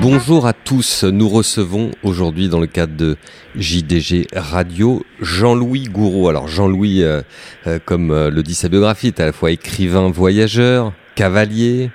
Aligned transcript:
Bonjour 0.00 0.46
à 0.46 0.52
tous, 0.52 1.02
nous 1.02 1.28
recevons 1.28 1.90
aujourd'hui 2.04 2.48
dans 2.48 2.60
le 2.60 2.68
cadre 2.68 2.96
de 2.96 3.16
JDG 3.56 4.28
Radio 4.32 5.02
Jean-Louis 5.20 5.84
Gouraud. 5.84 6.28
Alors 6.28 6.46
Jean-Louis, 6.46 7.02
euh, 7.02 7.22
euh, 7.66 7.80
comme 7.84 8.12
euh, 8.12 8.30
le 8.30 8.44
dit 8.44 8.54
sa 8.54 8.68
biographie, 8.68 9.08
est 9.08 9.18
à 9.18 9.26
la 9.26 9.32
fois 9.32 9.50
écrivain 9.50 10.08
voyageur, 10.08 10.92
cavalier, 11.16 11.90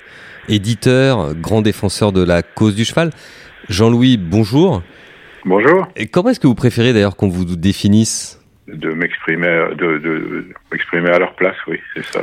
éditeur, 0.50 1.34
grand 1.34 1.62
défenseur 1.62 2.12
de 2.12 2.22
la 2.22 2.42
cause 2.42 2.76
du 2.76 2.84
cheval. 2.84 3.12
Jean-Louis, 3.70 4.18
bonjour. 4.18 4.84
Bonjour. 5.46 5.88
Et 5.96 6.08
comment 6.08 6.30
est-ce 6.30 6.42
que 6.42 6.48
vous 6.48 6.56
préférez 6.56 6.92
d'ailleurs 6.92 7.16
qu'on 7.16 7.30
vous 7.30 7.46
définisse? 7.46 8.43
De 8.68 8.94
m'exprimer 8.94 9.68
de, 9.78 9.98
de, 9.98 10.46
m'exprimer 10.72 11.10
à 11.10 11.20
leur 11.20 11.36
place, 11.36 11.56
oui, 11.68 11.80
c'est 11.94 12.06
ça, 12.06 12.22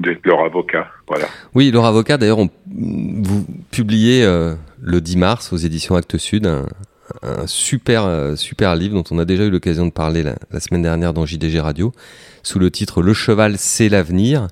d'être 0.00 0.26
leur 0.26 0.44
avocat, 0.44 0.90
voilà. 1.08 1.26
Oui, 1.54 1.70
leur 1.70 1.86
avocat. 1.86 2.18
D'ailleurs, 2.18 2.38
vous 2.38 3.46
publiez 3.70 4.24
euh, 4.24 4.54
le 4.82 5.00
10 5.00 5.16
mars 5.16 5.52
aux 5.52 5.56
éditions 5.56 5.96
Actes 5.96 6.18
Sud 6.18 6.46
un, 6.46 7.46
super 7.46 8.06
euh, 8.06 8.34
super 8.34 8.74
livre 8.76 8.94
dont 8.94 9.04
on 9.14 9.18
a 9.18 9.24
déjà 9.24 9.44
eu 9.44 9.50
l'occasion 9.50 9.86
de 9.86 9.90
parler 9.90 10.22
la, 10.22 10.60
semaine 10.60 10.82
dernière 10.82 11.12
dans 11.12 11.26
JDG 11.26 11.60
Radio, 11.60 11.92
sous 12.42 12.58
le 12.58 12.70
titre 12.70 13.02
Le 13.02 13.14
cheval, 13.14 13.56
c'est 13.58 13.88
l'avenir. 13.88 14.48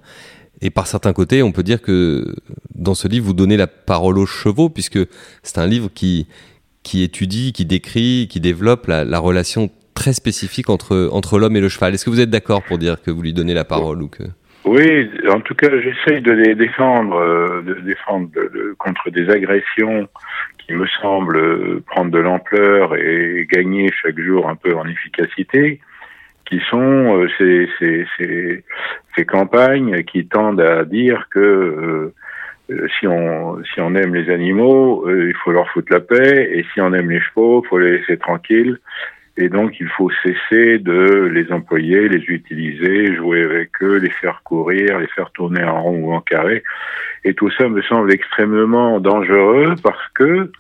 Et 0.61 0.71
par 0.71 0.87
certains 0.87 1.13
côtés, 1.13 1.43
on 1.43 1.51
peut 1.51 1.65
dire 1.65 1.83
que 1.83 2.37
dans 2.75 2.95
ce 2.95 3.09
livre, 3.09 3.27
vous 3.27 3.33
donnez 3.33 3.57
la 3.57 3.67
parole 3.67 4.19
aux 4.19 4.27
chevaux, 4.27 4.69
puisque 4.69 5.01
c'est 5.43 5.59
un 5.59 5.67
livre 5.67 5.91
qui 5.93 6.27
qui 6.85 7.05
étudie, 7.05 7.53
qui 7.53 7.65
décrit, 7.65 8.27
qui 8.29 8.41
développe 8.41 8.89
la 8.89 9.19
relation 9.21 9.71
très 10.03 10.13
spécifique 10.15 10.69
entre, 10.69 11.09
entre 11.13 11.39
l'homme 11.39 11.55
et 11.55 11.61
le 11.61 11.69
cheval. 11.69 11.95
Est-ce 11.95 12.05
que 12.05 12.11
vous 12.11 12.21
êtes 12.21 12.31
d'accord 12.31 12.65
pour 12.65 12.77
dire 12.77 13.01
que 13.01 13.13
vous 13.13 13.23
lui 13.23 13.33
donnez 13.33 13.55
la 13.55 13.65
parole 13.65 14.03
ou 14.03 14.09
que... 14.09 14.25
Oui, 14.65 15.09
en 15.31 15.41
tout 15.41 15.55
cas, 15.55 15.69
j'essaye 15.81 16.21
de 16.21 16.33
les 16.33 16.57
défendre, 16.57 17.17
euh, 17.17 17.63
de 17.63 17.75
défendre 17.75 18.29
contre 18.79 19.11
des 19.11 19.31
agressions 19.31 20.09
qui 20.59 20.73
me 20.73 20.87
semblent 21.01 21.81
prendre 21.83 22.11
de 22.11 22.19
l'ampleur 22.19 22.97
et 22.97 23.47
gagner 23.49 23.91
chaque 24.03 24.19
jour 24.19 24.49
un 24.49 24.57
peu 24.57 24.75
en 24.75 24.87
efficacité, 24.87 25.81
qui 26.47 26.61
sont 26.69 27.23
euh, 27.23 27.29
ces, 27.39 27.69
ces, 27.79 28.65
ces, 29.17 29.25
campagnes 29.25 30.03
qui 30.03 30.27
tendent 30.27 30.61
à 30.61 30.85
dire 30.85 31.29
que 31.31 32.13
euh, 32.71 32.89
si 32.99 33.07
on 33.07 33.63
si 33.65 33.81
on 33.81 33.95
aime 33.95 34.15
les 34.17 34.33
animaux, 34.33 35.09
il 35.09 35.35
faut 35.45 35.53
leur 35.53 35.69
foutre 35.71 35.93
la 35.93 36.01
paix, 36.01 36.51
et 36.55 36.65
si 36.73 36.81
on 36.81 36.93
aime 36.93 37.11
les 37.11 37.21
chevaux, 37.21 37.63
il 37.65 37.69
faut 37.69 37.79
les 37.79 37.99
laisser 37.99 38.17
tranquilles 38.17 38.79
et 39.37 39.49
donc, 39.49 39.81
il 39.81 39.89
faut 39.89 40.11
cesser 40.23 40.79
de 40.79 41.31
les 41.33 41.51
employer, 41.53 42.09
les 42.09 42.23
utiliser, 42.29 43.15
jouer 43.17 43.43
avec 43.43 43.71
eux, 43.83 43.97
les 43.97 44.11
faire 44.11 44.43
courir, 44.45 44.99
les 44.99 45.07
faire 45.07 45.31
tourner 45.31 45.65
en 45.65 45.83
rond 45.83 45.99
ou 46.05 46.13
en 46.13 46.21
carré. 46.21 46.63
Et 47.25 47.33
tout 47.33 47.51
ça 47.53 47.69
me 47.69 47.81
semble 47.83 48.13
extrêmement 48.13 49.01
dangereux 49.01 49.75
parce 49.83 50.07
que 50.15 50.53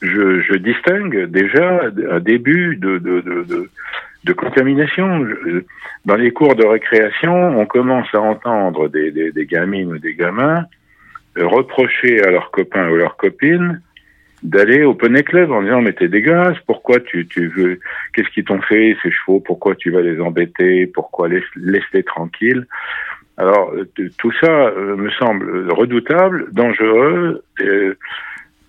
je, 0.00 0.40
je 0.40 0.54
distingue 0.54 1.24
déjà 1.24 1.82
un 2.10 2.20
début 2.20 2.76
de, 2.76 2.98
de, 2.98 3.20
de, 3.20 3.68
de, 4.24 4.32
contamination. 4.32 5.26
Dans 6.06 6.16
les 6.16 6.30
cours 6.30 6.54
de 6.54 6.64
récréation, 6.64 7.58
on 7.58 7.66
commence 7.66 8.08
à 8.14 8.20
entendre 8.20 8.88
des, 8.88 9.10
des, 9.10 9.30
des 9.30 9.46
gamines 9.46 9.92
ou 9.92 9.98
des 9.98 10.14
gamins 10.14 10.64
reprocher 11.36 12.22
à 12.22 12.30
leurs 12.30 12.50
copains 12.50 12.88
ou 12.88 12.96
leurs 12.96 13.16
copines 13.16 13.82
d'aller 14.42 14.84
au 14.84 14.94
poney 14.94 15.22
club 15.22 15.50
en 15.50 15.62
disant 15.62 15.80
mais 15.80 15.92
t'es 15.92 16.08
dégueulasse, 16.08 16.58
pourquoi 16.66 17.00
tu, 17.00 17.26
tu 17.26 17.48
veux, 17.48 17.80
qu'est-ce 18.12 18.28
qu'ils 18.28 18.44
t'ont 18.44 18.62
fait 18.62 18.96
ces 19.02 19.10
chevaux, 19.10 19.40
pourquoi 19.40 19.74
tu 19.74 19.90
vas 19.90 20.02
les 20.02 20.20
embêter, 20.20 20.86
pourquoi 20.86 21.28
laisse, 21.28 21.44
laisse-les 21.56 22.02
tranquilles. 22.02 22.66
Alors 23.38 23.72
tout 24.18 24.32
ça 24.40 24.50
euh, 24.50 24.96
me 24.96 25.10
semble 25.10 25.70
redoutable, 25.70 26.52
dangereux. 26.52 27.42
Euh, 27.60 27.94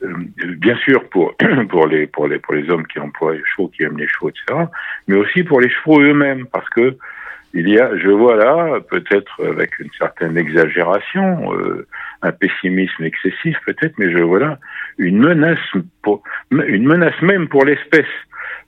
bien 0.02 0.78
sûr 0.78 1.10
pour 1.10 1.36
pour 1.70 1.88
les 1.88 2.08
pour 2.08 2.28
les 2.28 2.40
pour 2.40 2.54
les 2.54 2.70
hommes 2.70 2.86
qui 2.88 3.00
emploient 3.00 3.34
les 3.34 3.44
chevaux, 3.46 3.68
qui 3.70 3.84
aiment 3.84 3.98
les 3.98 4.08
chevaux, 4.08 4.30
etc. 4.30 4.66
Mais 5.08 5.16
aussi 5.16 5.44
pour 5.44 5.60
les 5.62 5.70
chevaux 5.70 6.02
eux-mêmes, 6.02 6.46
parce 6.52 6.70
que 6.70 6.98
il 7.58 7.70
y 7.70 7.80
a, 7.80 7.98
je 7.98 8.10
vois 8.10 8.36
là, 8.36 8.80
peut-être 8.82 9.44
avec 9.46 9.80
une 9.80 9.90
certaine 9.98 10.38
exagération, 10.38 11.54
euh, 11.54 11.88
un 12.22 12.32
pessimisme 12.32 13.04
excessif 13.04 13.58
peut-être, 13.66 13.94
mais 13.98 14.12
je 14.12 14.20
vois 14.20 14.40
là 14.40 14.60
une 14.98 15.20
menace, 15.20 15.60
pour, 16.02 16.24
une 16.52 16.86
menace 16.86 17.20
même 17.22 17.48
pour 17.48 17.66
l'espèce. 17.66 18.06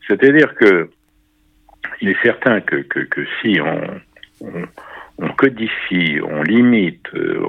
C'est-à-dire 0.08 0.56
que 0.56 0.90
il 2.02 2.10
est 2.10 2.22
certain 2.24 2.62
que, 2.62 2.86
si 3.42 3.60
on, 3.62 5.28
codifie, 5.38 6.20
on 6.24 6.44
limite, 6.44 7.08
euh, 7.14 7.42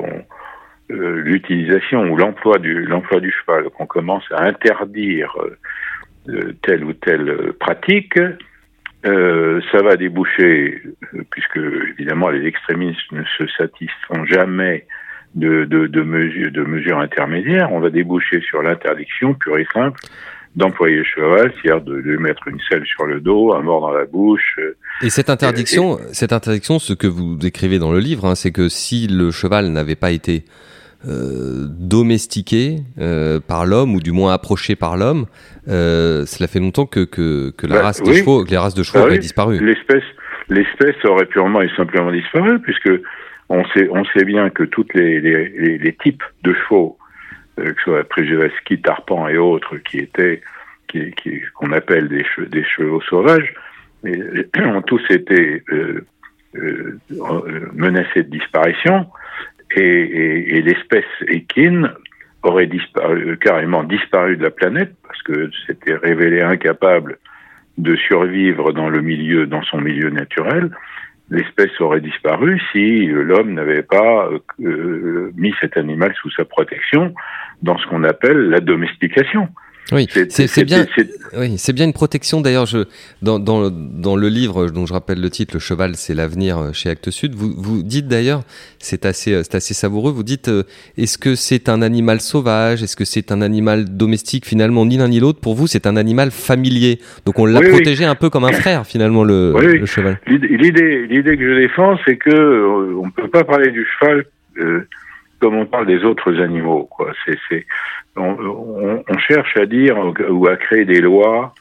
euh, 0.90 1.20
l'utilisation 1.22 2.10
ou 2.10 2.16
l'emploi 2.16 2.58
du 2.58 2.84
cheval, 3.32 3.70
qu'on 3.70 3.86
commence 3.86 4.24
à 4.32 4.44
interdire 4.44 5.36
telle 6.62 6.84
ou 6.84 6.92
telle 6.92 7.52
pratique, 7.58 8.18
euh, 9.06 9.60
ça 9.72 9.82
va 9.82 9.96
déboucher, 9.96 10.82
puisque 11.30 11.58
évidemment 11.96 12.28
les 12.28 12.46
extrémistes 12.46 13.12
ne 13.12 13.22
se 13.38 13.46
satisfont 13.56 14.24
jamais 14.26 14.86
de, 15.34 15.64
de, 15.64 15.86
de, 15.86 16.02
mesures, 16.02 16.50
de 16.50 16.62
mesures 16.62 16.98
intermédiaires, 16.98 17.72
on 17.72 17.80
va 17.80 17.90
déboucher 17.90 18.40
sur 18.40 18.62
l'interdiction 18.62 19.34
pure 19.34 19.58
et 19.58 19.66
simple 19.72 20.00
d'employer 20.56 20.96
le 20.96 21.04
cheval, 21.04 21.52
c'est-à-dire 21.62 21.80
de 21.84 21.94
lui 21.94 22.18
mettre 22.18 22.48
une 22.48 22.58
selle 22.68 22.84
sur 22.84 23.06
le 23.06 23.20
dos, 23.20 23.52
un 23.54 23.62
mort 23.62 23.80
dans 23.80 23.92
la 23.92 24.04
bouche. 24.04 24.56
Euh, 24.58 24.76
et 25.02 25.10
cette 25.10 25.30
interdiction, 25.30 25.98
et, 25.98 26.12
cette 26.12 26.32
interdiction, 26.32 26.78
ce 26.78 26.92
que 26.92 27.06
vous 27.06 27.36
décrivez 27.36 27.78
dans 27.78 27.92
le 27.92 28.00
livre, 28.00 28.24
hein, 28.24 28.34
c'est 28.34 28.50
que 28.50 28.68
si 28.68 29.06
le 29.06 29.30
cheval 29.30 29.68
n'avait 29.68 29.94
pas 29.94 30.10
été 30.10 30.44
euh, 31.06 31.66
domestiqué 31.68 32.78
euh, 32.98 33.40
par 33.40 33.64
l'homme 33.66 33.94
ou 33.94 34.00
du 34.00 34.12
moins 34.12 34.32
approché 34.32 34.76
par 34.76 34.96
l'homme, 34.96 35.26
euh, 35.68 36.26
cela 36.26 36.46
fait 36.46 36.60
longtemps 36.60 36.86
que, 36.86 37.04
que, 37.04 37.50
que 37.50 37.66
la 37.66 37.76
bah, 37.76 37.82
race 37.84 38.02
de 38.02 38.12
chevaux, 38.12 38.44
que 38.44 38.50
les 38.50 38.58
races 38.58 38.74
de 38.74 38.82
chevaux 38.82 38.98
bah, 38.98 39.04
auraient 39.04 39.14
oui. 39.14 39.20
disparu. 39.20 39.64
L'espèce, 39.64 40.04
l'espèce 40.48 40.96
aurait 41.04 41.26
purement 41.26 41.62
et 41.62 41.70
simplement 41.76 42.10
disparu 42.12 42.58
puisque 42.60 42.90
on 43.50 43.64
sait, 43.74 43.88
on 43.90 44.04
sait 44.04 44.24
bien 44.24 44.48
que 44.48 44.62
tous 44.62 44.86
les, 44.94 45.20
les, 45.20 45.78
les, 45.78 45.92
types 45.92 46.22
de 46.44 46.54
chevaux, 46.54 46.96
euh, 47.58 47.72
que 47.72 47.78
ce 47.78 47.90
soit 47.90 48.04
Przewalski, 48.08 48.80
Tarpan 48.80 49.28
et 49.28 49.36
autres, 49.36 49.76
qui 49.78 49.98
étaient, 49.98 50.40
qui, 50.86 51.10
qui, 51.12 51.40
qu'on 51.56 51.72
appelle 51.72 52.08
des, 52.08 52.24
chevaux, 52.24 52.46
des 52.46 52.64
chevaux 52.64 53.00
sauvages, 53.02 53.52
mais, 54.04 54.16
ont 54.64 54.82
tous 54.82 55.02
été 55.10 55.64
euh, 55.72 56.06
euh, 56.56 56.98
menacés 57.74 58.22
de 58.22 58.30
disparition, 58.30 59.06
et, 59.76 60.62
l'espèce 60.62 61.04
équine 61.28 61.92
aurait 62.42 62.66
disparu, 62.66 63.38
carrément 63.38 63.84
disparu 63.84 64.36
de 64.36 64.42
la 64.44 64.50
planète, 64.50 64.94
parce 65.06 65.22
que 65.22 65.50
c'était 65.66 65.94
révélé 65.94 66.40
incapable 66.40 67.18
de 67.78 67.96
survivre 67.96 68.72
dans 68.72 68.88
le 68.88 69.00
milieu, 69.00 69.46
dans 69.46 69.62
son 69.62 69.80
milieu 69.80 70.10
naturel, 70.10 70.70
l'espèce 71.30 71.80
aurait 71.80 72.00
disparu 72.00 72.60
si 72.72 73.06
l'homme 73.06 73.54
n'avait 73.54 73.82
pas 73.82 74.28
euh, 74.60 75.30
mis 75.36 75.54
cet 75.60 75.76
animal 75.76 76.12
sous 76.20 76.30
sa 76.30 76.44
protection 76.44 77.14
dans 77.62 77.78
ce 77.78 77.86
qu'on 77.86 78.04
appelle 78.04 78.50
la 78.50 78.60
domestication. 78.60 79.48
Oui, 79.92 80.06
c'est 80.28 80.64
bien. 80.64 80.86
Oui, 81.36 81.54
c'est 81.58 81.72
bien 81.72 81.84
une 81.84 81.92
protection. 81.92 82.40
D'ailleurs, 82.40 82.66
je 82.66 82.84
dans, 83.22 83.38
dans, 83.38 83.70
dans 83.70 84.16
le 84.16 84.28
livre 84.28 84.66
dont 84.70 84.86
je 84.86 84.92
rappelle 84.92 85.20
le 85.20 85.30
titre, 85.30 85.54
Le 85.54 85.60
cheval, 85.60 85.96
c'est 85.96 86.14
l'avenir 86.14 86.58
euh, 86.58 86.72
chez 86.72 86.90
Actes 86.90 87.10
Sud. 87.10 87.34
Vous 87.34 87.54
vous 87.56 87.82
dites 87.82 88.08
d'ailleurs, 88.08 88.42
c'est 88.78 89.06
assez 89.06 89.32
euh, 89.32 89.42
c'est 89.42 89.54
assez 89.54 89.74
savoureux. 89.74 90.12
Vous 90.12 90.22
dites, 90.22 90.48
euh, 90.48 90.64
est-ce 90.96 91.18
que 91.18 91.34
c'est 91.34 91.68
un 91.68 91.82
animal 91.82 92.20
sauvage? 92.20 92.82
Est-ce 92.82 92.96
que 92.96 93.04
c'est 93.04 93.32
un 93.32 93.42
animal 93.42 93.96
domestique 93.96 94.46
Finalement, 94.46 94.84
ni 94.86 94.96
l'un 94.96 95.08
ni 95.08 95.20
l'autre? 95.20 95.40
Pour 95.40 95.54
vous, 95.54 95.66
c'est 95.66 95.86
un 95.86 95.96
animal 95.96 96.30
familier. 96.30 96.98
Donc, 97.26 97.38
on 97.38 97.46
l'a 97.46 97.60
oui, 97.60 97.68
protégé 97.68 98.04
oui. 98.04 98.10
un 98.10 98.14
peu 98.14 98.30
comme 98.30 98.44
un 98.44 98.52
frère, 98.52 98.86
finalement, 98.86 99.24
le, 99.24 99.52
oui, 99.56 99.78
le 99.78 99.86
cheval. 99.86 100.20
L'idée 100.26 101.06
l'idée 101.08 101.36
que 101.36 101.54
je 101.54 101.60
défends, 101.60 101.98
c'est 102.06 102.16
que 102.16 102.30
euh, 102.30 102.94
on 103.02 103.10
peut 103.10 103.28
pas 103.28 103.44
parler 103.44 103.70
du 103.70 103.86
cheval. 103.98 104.24
Euh, 104.58 104.86
comme 105.40 105.56
on 105.56 105.66
parle 105.66 105.86
des 105.86 106.04
autres 106.04 106.40
animaux. 106.40 106.86
Quoi. 106.90 107.12
C'est, 107.24 107.38
c'est, 107.48 107.66
on, 108.16 108.36
on, 108.38 109.04
on, 109.08 109.18
cherche 109.18 109.56
à 109.56 109.66
dire 109.66 109.96
ou 110.30 110.46
à 110.46 110.56
créer 110.56 110.84
des 110.84 111.00
lois 111.00 111.54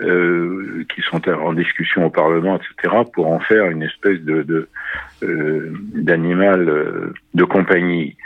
euh, 0.00 0.84
qui 0.94 1.02
sont 1.02 1.28
en 1.28 1.52
discussion 1.52 2.06
au 2.06 2.10
Parlement, 2.10 2.56
etc., 2.56 2.94
pour 3.12 3.28
en 3.28 3.40
faire 3.40 3.66
une 3.66 3.82
espèce 3.82 4.20
de, 4.20 4.42
de 4.42 4.68
euh, 5.22 5.72
d'animal 5.94 6.68
euh, 6.68 7.14
de 7.34 7.44
compagnie. 7.44 8.16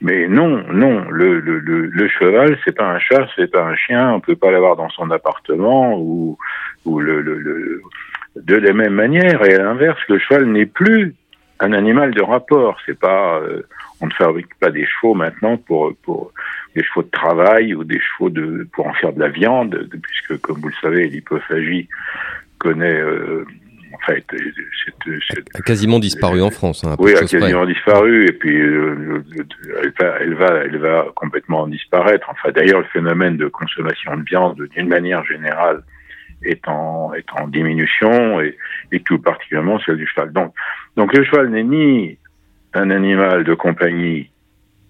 Mais 0.00 0.28
non, 0.28 0.64
non, 0.72 1.04
le, 1.10 1.40
le, 1.40 1.58
le, 1.58 1.86
le 1.86 2.08
cheval, 2.08 2.58
c'est 2.64 2.74
pas 2.74 2.90
un 2.90 2.98
chat, 2.98 3.28
c'est 3.36 3.50
pas 3.50 3.62
un 3.62 3.76
chien, 3.76 4.12
on 4.12 4.20
peut 4.20 4.34
pas 4.34 4.50
l'avoir 4.50 4.76
dans 4.76 4.88
son 4.88 5.10
appartement 5.10 5.96
ou, 5.98 6.38
ou 6.86 7.00
le, 7.00 7.20
le, 7.20 7.38
le, 7.38 7.82
de 8.36 8.56
la 8.56 8.72
même 8.72 8.94
manière. 8.94 9.46
Et 9.46 9.54
à 9.54 9.62
l'inverse, 9.62 10.00
le 10.08 10.18
cheval 10.18 10.46
n'est 10.46 10.66
plus 10.66 11.14
un 11.60 11.72
animal 11.72 12.12
de 12.12 12.22
rapport. 12.22 12.78
C'est 12.84 12.98
pas, 12.98 13.38
euh, 13.40 13.62
on 14.00 14.06
ne 14.06 14.12
fabrique 14.12 14.54
pas 14.58 14.70
des 14.70 14.86
chevaux 14.86 15.14
maintenant 15.14 15.56
pour 15.56 15.94
pour 16.02 16.32
des 16.74 16.82
chevaux 16.82 17.02
de 17.02 17.10
travail 17.10 17.74
ou 17.74 17.84
des 17.84 18.00
chevaux 18.00 18.30
de 18.30 18.66
pour 18.72 18.86
en 18.86 18.94
faire 18.94 19.12
de 19.12 19.20
la 19.20 19.28
viande, 19.28 19.88
puisque 20.02 20.40
comme 20.40 20.60
vous 20.60 20.68
le 20.68 20.80
savez, 20.80 21.08
l'hypophagie 21.08 21.88
connaît, 22.58 23.00
euh, 23.00 23.44
fait, 24.06 24.24
a 25.54 25.60
quasiment 25.60 25.98
disparu 25.98 26.40
en 26.42 26.50
France. 26.50 26.84
Hein, 26.84 26.96
oui, 26.98 27.14
a 27.14 27.20
quasiment 27.20 27.66
disparu, 27.66 28.26
et 28.26 28.32
puis 28.32 28.56
elle, 28.58 29.92
va, 29.98 30.16
elle, 30.20 30.34
va, 30.34 30.46
elle 30.64 30.78
va 30.78 31.06
complètement 31.14 31.66
disparaître. 31.66 32.28
Enfin, 32.30 32.50
d'ailleurs, 32.52 32.80
le 32.80 32.86
phénomène 32.86 33.36
de 33.36 33.48
consommation 33.48 34.16
de 34.16 34.22
viande, 34.22 34.62
d'une 34.74 34.88
manière 34.88 35.24
générale, 35.24 35.82
est 36.42 36.66
en, 36.68 37.12
est 37.14 37.26
en 37.38 37.48
diminution, 37.48 38.40
et, 38.40 38.56
et 38.92 39.00
tout 39.00 39.18
particulièrement 39.18 39.78
celle 39.80 39.96
du 39.96 40.06
cheval. 40.06 40.32
Donc, 40.32 40.54
donc 40.96 41.12
le 41.16 41.24
cheval 41.24 41.50
n'est 41.50 41.64
ni 41.64 42.18
un 42.74 42.90
animal 42.90 43.44
de 43.44 43.54
compagnie 43.54 44.30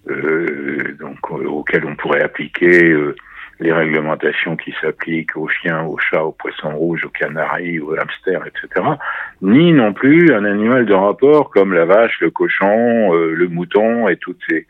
euh, 0.09 0.95
donc, 0.99 1.29
auquel 1.31 1.85
on 1.85 1.95
pourrait 1.95 2.23
appliquer 2.23 2.91
euh, 2.91 3.15
les 3.61 3.71
réglementations 3.71 4.57
qui 4.57 4.73
s'appliquent 4.81 5.37
aux 5.37 5.47
chiens, 5.47 5.83
aux 5.83 5.97
chats, 5.99 6.25
aux 6.25 6.31
poissons 6.31 6.75
rouges, 6.75 7.05
aux 7.05 7.09
canaris, 7.09 7.79
aux 7.79 7.93
hamsters, 7.93 8.43
etc., 8.47 8.85
ni 9.41 9.71
non 9.71 9.93
plus 9.93 10.33
un 10.33 10.45
animal 10.45 10.85
de 10.85 10.93
rapport 10.93 11.51
comme 11.51 11.73
la 11.73 11.85
vache, 11.85 12.19
le 12.21 12.31
cochon, 12.31 13.13
euh, 13.13 13.33
le 13.33 13.47
mouton 13.47 14.09
et 14.09 14.17
toutes 14.17 14.41
ces, 14.49 14.65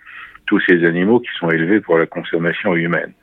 tous 0.45 0.59
ces 0.67 0.85
animaux 0.85 1.21
qui 1.21 1.29
sont 1.39 1.49
élevés 1.49 1.79
pour 1.79 1.97
la 1.97 2.05
consommation 2.05 2.75
humaine. 2.75 3.13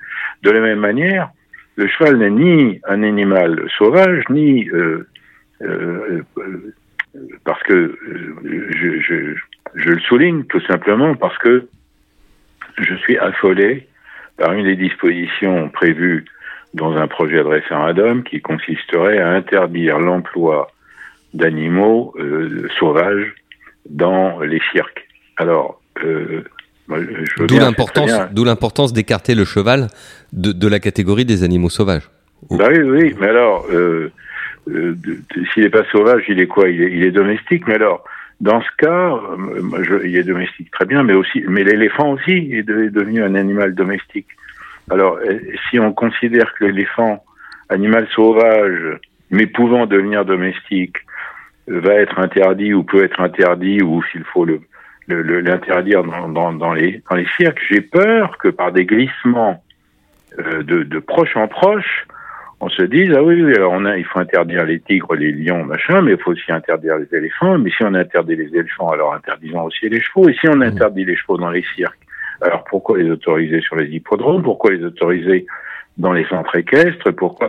De 0.43 0.51
la 0.51 0.61
même 0.61 0.81
manière, 0.81 1.31
le 1.77 1.87
cheval 1.87 2.17
n'est 2.17 2.31
ni 2.31 2.81
un 2.89 3.03
animal 3.03 3.69
sauvage, 3.77 4.25
ni 4.31 4.69
euh, 4.71 5.07
euh, 5.61 6.23
parce 7.45 7.63
que 7.63 7.99
je, 8.45 9.01
je, 9.01 9.35
je 9.75 9.91
le 9.91 10.01
souligne 10.01 10.45
tout 10.45 10.61
simplement 10.61 11.15
parce 11.15 11.37
que 11.39 11.69
je 12.79 12.95
suis 12.95 13.19
affolé 13.19 13.87
par 14.37 14.53
une 14.53 14.65
des 14.65 14.77
dispositions 14.77 15.69
prévues 15.69 16.25
dans 16.75 16.97
un 16.97 17.09
projet 17.09 17.37
de 17.37 17.49
référendum 17.49 18.23
qui 18.23 18.41
consisterait 18.41 19.19
à 19.19 19.31
interdire 19.31 19.99
l'emploi 19.99 20.71
d'animaux 21.35 22.15
euh, 22.19 22.69
sauvages 22.79 23.35
dans 23.89 24.41
les 24.41 24.61
cirques. 24.73 25.07
Alors, 25.37 25.81
euh, 26.05 26.45
d'où 27.39 27.59
l'importance, 27.59 28.11
d'où 28.33 28.45
l'importance 28.45 28.93
d'écarter 28.93 29.35
le 29.35 29.45
cheval 29.45 29.89
de, 30.33 30.53
de, 30.53 30.69
la 30.69 30.79
catégorie 30.79 31.25
des 31.25 31.43
animaux 31.43 31.69
sauvages. 31.69 32.09
Bah 32.51 32.69
oui, 32.71 32.79
oui, 32.81 33.15
mais 33.19 33.29
alors, 33.29 33.67
euh, 33.73 34.13
euh 34.69 34.94
s'il 35.53 35.65
n'est 35.65 35.70
pas 35.70 35.85
sauvage, 35.91 36.25
il 36.29 36.41
est 36.41 36.47
quoi? 36.47 36.69
Il 36.69 37.03
est, 37.03 37.11
domestique. 37.11 37.67
Mais 37.67 37.75
alors, 37.75 38.05
dans 38.41 38.61
ce 38.61 38.69
cas, 38.76 39.12
euh, 39.12 40.00
il 40.05 40.17
est 40.17 40.25
domestique 40.25 40.70
très 40.70 40.85
bien, 40.85 41.03
mais 41.03 41.15
aussi, 41.15 41.44
mais 41.49 41.65
l'éléphant 41.65 42.12
aussi 42.12 42.32
est, 42.53 42.62
devenu 42.62 43.23
un 43.23 43.35
animal 43.35 43.75
domestique. 43.75 44.29
Alors, 44.91 45.17
euh, 45.17 45.38
si 45.69 45.79
on 45.79 45.93
considère 45.93 46.53
que 46.55 46.65
l'éléphant, 46.65 47.25
animal 47.69 48.06
sauvage, 48.15 48.99
mais 49.31 49.47
pouvant 49.47 49.87
devenir 49.87 50.25
domestique, 50.25 50.97
va 51.67 51.94
être 51.94 52.19
interdit 52.19 52.73
ou 52.73 52.82
peut 52.82 53.05
être 53.05 53.21
interdit, 53.21 53.82
ou 53.82 54.03
s'il 54.05 54.25
faut 54.25 54.47
l'interdire 55.06 56.03
dans, 56.03 56.73
les, 56.73 57.03
cirques, 57.37 57.61
j'ai 57.69 57.82
peur 57.82 58.38
que 58.38 58.49
par 58.49 58.73
des 58.73 58.87
glissements 58.87 59.62
de 60.38 60.99
proche 61.00 61.37
en 61.37 61.47
proche, 61.47 62.06
on 62.61 62.69
se 62.69 62.83
dit 62.83 63.09
ah 63.15 63.23
oui, 63.23 63.41
oui 63.43 63.55
alors 63.55 63.73
on 63.73 63.85
a, 63.85 63.97
il 63.97 64.05
faut 64.05 64.19
interdire 64.19 64.65
les 64.65 64.81
tigres, 64.81 65.15
les 65.15 65.33
lions, 65.33 65.65
machin, 65.65 66.03
mais 66.03 66.13
il 66.13 66.19
faut 66.19 66.33
aussi 66.33 66.51
interdire 66.51 66.97
les 66.97 67.17
éléphants. 67.17 67.57
Mais 67.59 67.71
si 67.71 67.85
on 67.85 67.95
interdit 67.95 68.37
les 68.37 68.55
éléphants, 68.55 68.89
alors 68.89 69.15
interdisons 69.15 69.63
aussi 69.63 69.89
les 69.89 70.01
chevaux. 70.01 70.29
Et 70.29 70.35
si 70.35 70.49
on 70.49 70.61
interdit 70.61 71.05
les 71.05 71.17
chevaux 71.17 71.37
dans 71.37 71.51
les 71.51 71.65
cirques, 71.77 71.99
alors 72.41 72.65
pourquoi 72.65 72.99
les 72.99 73.11
autoriser 73.11 73.61
sur 73.61 73.77
les 73.77 73.89
hippodromes? 73.89 74.43
Pourquoi 74.43 74.73
les 74.73 74.85
autoriser 74.85 75.47
dans 75.99 76.13
les 76.13 76.25
centres 76.27 76.57
équestres? 76.57 77.11
Pourquoi? 77.13 77.49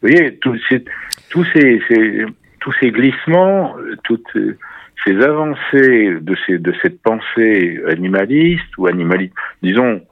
Vous 0.00 0.08
voyez, 0.08 0.36
tous 0.36 0.58
ces, 0.68 0.84
tous 1.30 1.44
ces, 1.54 1.80
tous 2.60 2.72
ces 2.80 2.90
glissements, 2.90 3.74
toutes 4.04 4.36
ces 5.04 5.16
avancées 5.20 6.16
de, 6.20 6.36
ces, 6.46 6.58
de 6.58 6.72
cette 6.82 7.02
pensée 7.02 7.80
animaliste 7.88 8.76
ou 8.78 8.86
animaliste, 8.86 9.34
disons, 9.62 10.02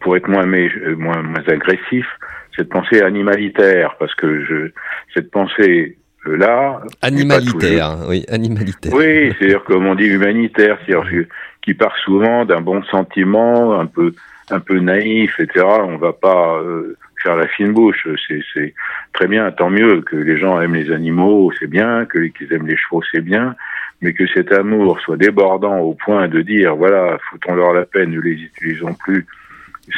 pour 0.00 0.16
être 0.16 0.28
moins, 0.28 0.46
moins, 0.46 1.22
moins 1.22 1.44
agressif, 1.46 2.06
cette 2.56 2.68
pensée 2.68 3.02
animalitaire, 3.02 3.96
parce 3.98 4.14
que 4.14 4.44
je, 4.44 4.70
cette 5.14 5.30
pensée 5.30 5.96
euh, 6.26 6.36
là. 6.36 6.80
Animalitaire, 7.02 7.98
oui, 8.08 8.24
animalitaire. 8.28 8.92
Oui, 8.94 9.32
c'est-à-dire 9.38 9.62
comme 9.64 9.86
on 9.86 9.94
dit 9.94 10.06
humanitaire, 10.06 10.78
c'est-à-dire 10.86 11.26
qui 11.62 11.74
part 11.74 11.96
souvent 11.98 12.44
d'un 12.44 12.60
bon 12.60 12.82
sentiment, 12.84 13.78
un 13.78 13.86
peu, 13.86 14.12
un 14.50 14.60
peu 14.60 14.78
naïf, 14.78 15.38
etc. 15.38 15.66
On 15.66 15.96
va 15.96 16.12
pas 16.12 16.58
euh, 16.58 16.96
faire 17.22 17.36
la 17.36 17.48
fine 17.48 17.72
bouche. 17.72 18.06
C'est 18.28 18.74
très 19.12 19.26
bien, 19.26 19.50
tant 19.50 19.70
mieux 19.70 20.00
que 20.00 20.16
les 20.16 20.38
gens 20.38 20.60
aiment 20.60 20.76
les 20.76 20.92
animaux, 20.92 21.52
c'est 21.58 21.66
bien, 21.66 22.06
que 22.06 22.18
qu'ils 22.18 22.52
aiment 22.52 22.68
les 22.68 22.76
chevaux, 22.76 23.02
c'est 23.12 23.20
bien, 23.20 23.54
mais 24.00 24.12
que 24.12 24.26
cet 24.28 24.52
amour 24.52 25.00
soit 25.00 25.16
débordant 25.16 25.78
au 25.78 25.94
point 25.94 26.28
de 26.28 26.40
dire 26.40 26.76
voilà, 26.76 27.18
foutons-leur 27.30 27.72
la 27.72 27.84
peine, 27.84 28.10
ne 28.10 28.20
les 28.20 28.32
utilisons 28.32 28.94
plus 28.94 29.26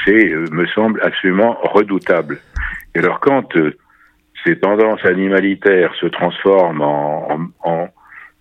c'est, 0.05 0.29
euh, 0.29 0.46
me 0.50 0.67
semble, 0.69 1.00
absolument 1.02 1.58
redoutable. 1.62 2.38
Et 2.94 2.99
alors 2.99 3.20
quand 3.20 3.56
euh, 3.56 3.76
ces 4.44 4.58
tendances 4.58 5.05
animalitaires 5.05 5.94
se 6.00 6.06
transforment 6.06 6.82
en, 6.82 7.38
en, 7.64 7.88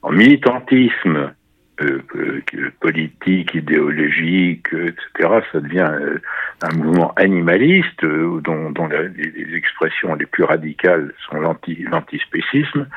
en 0.03 0.11
militantisme 0.11 1.33
euh, 1.79 2.01
euh, 2.15 2.71
politique, 2.79 3.53
idéologique, 3.53 4.67
etc., 4.73 5.41
ça 5.51 5.59
devient 5.59 5.91
un 6.63 6.75
mouvement 6.75 7.13
animaliste 7.15 8.03
dont, 8.03 8.71
dont 8.71 8.87
les, 8.87 9.55
expressions 9.55 10.15
les 10.15 10.25
plus 10.25 10.43
radicales 10.43 11.13
sont 11.29 11.37
l'antispécisme. 11.39 12.87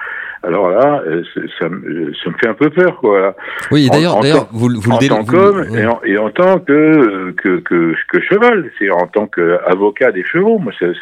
Alors 0.42 0.70
là, 0.70 1.02
ça, 1.34 1.40
ça, 1.58 1.68
me 1.68 2.12
fait 2.40 2.48
un 2.48 2.54
peu 2.54 2.70
peur, 2.70 2.96
quoi. 2.96 3.36
Oui, 3.70 3.88
d'ailleurs, 3.90 4.20
d'ailleurs, 4.20 4.48
vous, 4.52 4.70
vous 4.74 4.90
en 4.90 4.98
le 4.98 5.08
tant 5.08 5.24
qu'homme 5.24 5.66
et, 5.76 6.10
et, 6.10 6.16
en 6.16 6.30
tant 6.30 6.58
que 6.58 7.32
que, 7.32 7.58
que, 7.60 7.94
que 8.08 8.20
cheval, 8.22 8.70
c'est 8.78 8.90
en 8.90 9.06
tant 9.06 9.26
qu'avocat 9.26 10.12
des 10.12 10.24
chevaux. 10.24 10.58
Moi, 10.58 10.72
c'est 10.78 10.92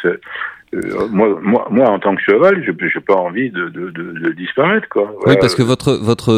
euh, 0.74 1.08
moi, 1.10 1.38
moi, 1.40 1.66
moi, 1.70 1.88
en 1.88 1.98
tant 1.98 2.14
que 2.14 2.22
cheval, 2.22 2.62
je 2.64 2.70
n'ai 2.70 3.04
pas 3.04 3.14
envie 3.14 3.50
de, 3.50 3.68
de, 3.68 3.90
de, 3.90 4.12
de 4.20 4.32
disparaître. 4.32 4.88
Quoi. 4.88 5.14
Oui, 5.26 5.34
parce 5.40 5.54
que 5.54 5.62
votre, 5.62 5.94
votre, 5.94 6.32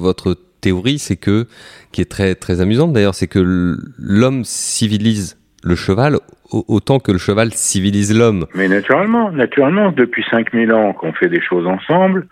votre 0.00 0.36
théorie, 0.60 0.98
c'est 0.98 1.16
que, 1.16 1.46
qui 1.92 2.00
est 2.00 2.10
très, 2.10 2.34
très 2.34 2.60
amusante 2.60 2.92
d'ailleurs, 2.92 3.14
c'est 3.14 3.28
que 3.28 3.76
l'homme 3.98 4.44
civilise 4.44 5.38
le 5.62 5.76
cheval 5.76 6.16
autant 6.52 6.98
que 6.98 7.12
le 7.12 7.18
cheval 7.18 7.52
civilise 7.52 8.16
l'homme. 8.16 8.46
Mais 8.54 8.68
naturellement, 8.68 9.30
naturellement, 9.30 9.92
depuis 9.92 10.24
5000 10.30 10.72
ans 10.72 10.92
qu'on 10.92 11.12
fait 11.12 11.28
des 11.28 11.40
choses 11.40 11.66
ensemble, 11.66 12.26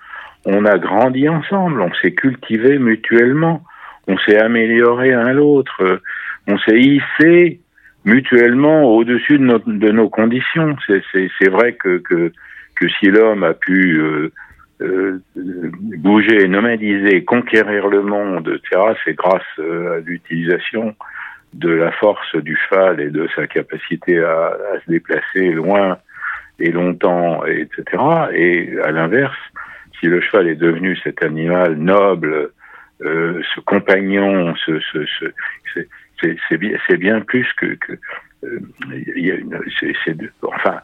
on 0.44 0.64
a 0.64 0.78
grandi 0.78 1.28
ensemble, 1.28 1.80
on 1.80 1.92
s'est 1.94 2.12
cultivé 2.12 2.78
mutuellement, 2.78 3.62
on 4.06 4.16
s'est 4.18 4.38
amélioré 4.38 5.12
un 5.12 5.32
l'autre, 5.32 6.00
on 6.46 6.58
s'est 6.58 6.78
hissé 6.78 7.60
mutuellement 8.04 8.84
au-dessus 8.84 9.38
de, 9.38 9.90
nos 9.92 10.08
conditions. 10.08 10.76
C'est 10.86 11.48
vrai 11.48 11.74
que, 11.74 11.98
que, 11.98 12.32
que 12.74 12.88
si 12.88 13.06
l'homme 13.06 13.44
a 13.44 13.54
pu 13.54 13.98
euh, 14.00 14.32
euh, 14.80 15.20
bouger, 15.36 16.48
nomadiser, 16.48 17.24
conquérir 17.24 17.88
le 17.88 18.02
monde, 18.02 18.48
etc., 18.48 18.94
c'est 19.04 19.14
grâce 19.14 19.42
euh, 19.58 19.96
à 19.96 20.00
l'utilisation 20.00 20.94
de 21.52 21.70
la 21.70 21.92
force 21.92 22.36
du 22.36 22.56
cheval 22.56 23.00
et 23.00 23.10
de 23.10 23.28
sa 23.34 23.46
capacité 23.46 24.18
à, 24.20 24.56
à 24.74 24.80
se 24.84 24.90
déplacer 24.90 25.50
loin 25.52 25.98
et 26.60 26.70
longtemps, 26.70 27.44
etc. 27.46 28.02
Et 28.32 28.78
à 28.84 28.90
l'inverse, 28.90 29.38
si 29.98 30.06
le 30.06 30.20
cheval 30.20 30.48
est 30.48 30.56
devenu 30.56 30.96
cet 31.02 31.22
animal 31.22 31.76
noble, 31.76 32.50
euh, 33.02 33.40
ce 33.54 33.60
compagnon, 33.60 34.54
ce, 34.66 34.80
ce, 34.92 35.04
ce 35.20 35.32
c'est 36.20 36.56
bien, 36.56 36.78
bien, 36.98 37.20
plus 37.20 37.46
que, 37.56 37.74
que 37.74 37.92
euh, 38.44 38.60
y 39.16 39.30
a 39.30 39.34
une, 39.34 39.58
c'est, 39.78 39.92
c'est, 40.04 40.16
enfin, 40.42 40.80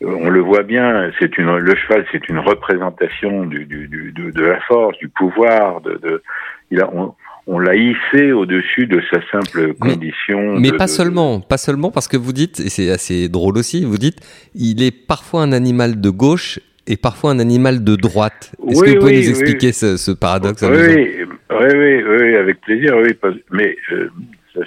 on 0.00 0.28
le 0.28 0.40
voit 0.40 0.62
bien. 0.62 1.10
C'est 1.18 1.38
une, 1.38 1.56
le 1.56 1.74
cheval, 1.76 2.06
c'est 2.12 2.28
une 2.28 2.38
représentation 2.38 3.46
du, 3.46 3.64
du, 3.64 3.88
du 3.88 4.12
de, 4.12 4.30
de, 4.30 4.42
la 4.42 4.60
force, 4.60 4.96
du 4.98 5.08
pouvoir. 5.08 5.80
De, 5.80 5.94
de 5.96 6.22
il 6.70 6.80
a, 6.80 6.90
on, 6.92 7.14
on 7.46 7.58
l'a 7.58 7.76
hissé 7.76 8.32
au-dessus 8.32 8.86
de 8.86 9.00
sa 9.10 9.20
simple 9.30 9.74
condition. 9.74 10.58
Mais, 10.58 10.72
pas 10.72 10.88
seulement, 10.88 11.40
pas 11.40 11.58
seulement 11.58 11.90
parce 11.90 12.08
que 12.08 12.16
vous 12.16 12.32
dites, 12.32 12.58
et 12.58 12.68
c'est 12.68 12.90
assez 12.90 13.28
drôle 13.28 13.56
aussi, 13.56 13.84
vous 13.84 13.98
dites, 13.98 14.18
il 14.54 14.82
est 14.82 14.90
parfois 14.90 15.42
un 15.42 15.52
animal 15.52 16.00
de 16.00 16.10
gauche 16.10 16.58
et 16.86 16.96
parfois 16.96 17.32
un 17.32 17.38
animal 17.38 17.84
de 17.84 17.96
droite. 17.96 18.52
Est-ce 18.68 18.82
que 18.82 18.90
vous 18.90 18.98
pouvez 18.98 19.16
nous 19.16 19.30
expliquer 19.30 19.72
ce, 19.72 19.96
ce, 19.96 20.10
paradoxe 20.12 20.62
oui, 20.62 21.24
oui, 21.50 22.02
oui, 22.02 22.36
avec 22.36 22.60
plaisir, 22.60 22.96
oui. 22.96 23.16
Mais 23.50 23.76
euh, 23.92 24.10
ça, 24.54 24.62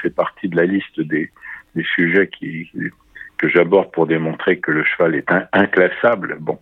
fait 0.00 0.10
partie 0.10 0.48
de 0.48 0.56
la 0.56 0.64
liste 0.64 1.00
des, 1.00 1.30
des 1.74 1.84
sujets 1.94 2.28
qui, 2.28 2.70
que 3.38 3.48
j'aborde 3.48 3.90
pour 3.92 4.06
démontrer 4.06 4.58
que 4.58 4.70
le 4.70 4.84
cheval 4.84 5.14
est 5.14 5.26
inclassable. 5.52 6.36
Bon, 6.40 6.58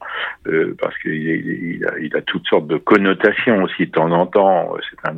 euh, 0.46 0.76
parce 0.80 0.96
qu'il 0.98 1.14
il 1.14 1.84
a, 1.86 1.98
il 1.98 2.16
a, 2.16 2.22
toutes 2.22 2.46
sortes 2.46 2.66
de 2.66 2.76
connotations 2.76 3.62
aussi 3.62 3.86
de 3.86 3.90
temps 3.92 4.10
en 4.10 4.26
temps. 4.26 4.74
C'est 4.90 5.10
un, 5.10 5.16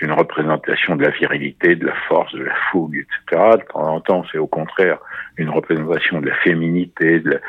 une 0.00 0.12
représentation 0.12 0.96
de 0.96 1.04
la 1.04 1.10
virilité, 1.10 1.76
de 1.76 1.86
la 1.86 1.94
force, 2.08 2.32
de 2.34 2.44
la 2.44 2.54
fougue, 2.70 2.96
etc. 2.96 3.42
De 3.58 3.72
temps 3.72 3.94
en 3.94 4.00
temps, 4.00 4.24
c'est 4.30 4.38
au 4.38 4.46
contraire 4.46 4.98
une 5.36 5.50
représentation 5.50 6.20
de 6.20 6.28
la 6.28 6.34
féminité, 6.36 7.20
de, 7.20 7.40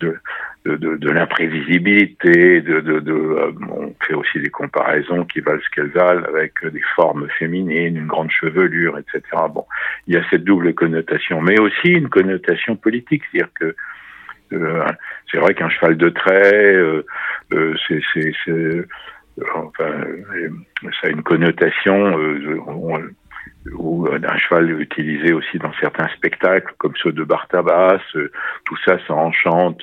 de, 0.00 0.16
de, 0.64 0.76
de, 0.76 0.96
de 0.96 1.10
l'imprévisibilité, 1.10 2.60
de, 2.60 2.80
de, 2.80 3.12
euh, 3.12 3.52
on 3.68 3.92
fait 4.06 4.14
aussi 4.14 4.38
des 4.38 4.50
comparaisons 4.50 5.24
qui 5.24 5.40
valent 5.40 5.60
ce 5.60 5.70
qu'elles 5.70 5.90
valent 5.90 6.24
avec 6.28 6.52
des 6.64 6.82
formes 6.94 7.28
féminines, 7.38 7.96
une 7.96 8.06
grande 8.06 8.30
chevelure, 8.30 8.96
etc. 8.98 9.22
Bon, 9.52 9.66
il 10.06 10.14
y 10.14 10.16
a 10.16 10.22
cette 10.30 10.44
double 10.44 10.72
connotation, 10.74 11.40
mais 11.40 11.58
aussi 11.58 11.88
une 11.88 12.08
connotation 12.08 12.76
politique, 12.76 13.22
c'est-à-dire 13.30 13.52
que 13.58 13.74
euh, 14.52 14.86
c'est 15.30 15.38
vrai 15.38 15.54
qu'un 15.54 15.70
cheval 15.70 15.96
de 15.96 16.10
trait, 16.10 16.74
euh, 16.74 17.04
euh 17.54 17.74
c'est, 17.88 18.86
enfin, 19.54 20.00
ça 21.00 21.08
a 21.08 21.10
une 21.10 21.22
connotation 21.22 22.14
ou 23.72 24.06
un 24.06 24.38
cheval 24.38 24.80
utilisé 24.80 25.32
aussi 25.32 25.58
dans 25.58 25.72
certains 25.80 26.08
spectacles 26.16 26.72
comme 26.78 26.92
ceux 27.02 27.12
de 27.12 27.24
Bartabas, 27.24 28.00
tout 28.12 28.76
ça, 28.84 28.98
ça 29.06 29.14
enchante 29.14 29.82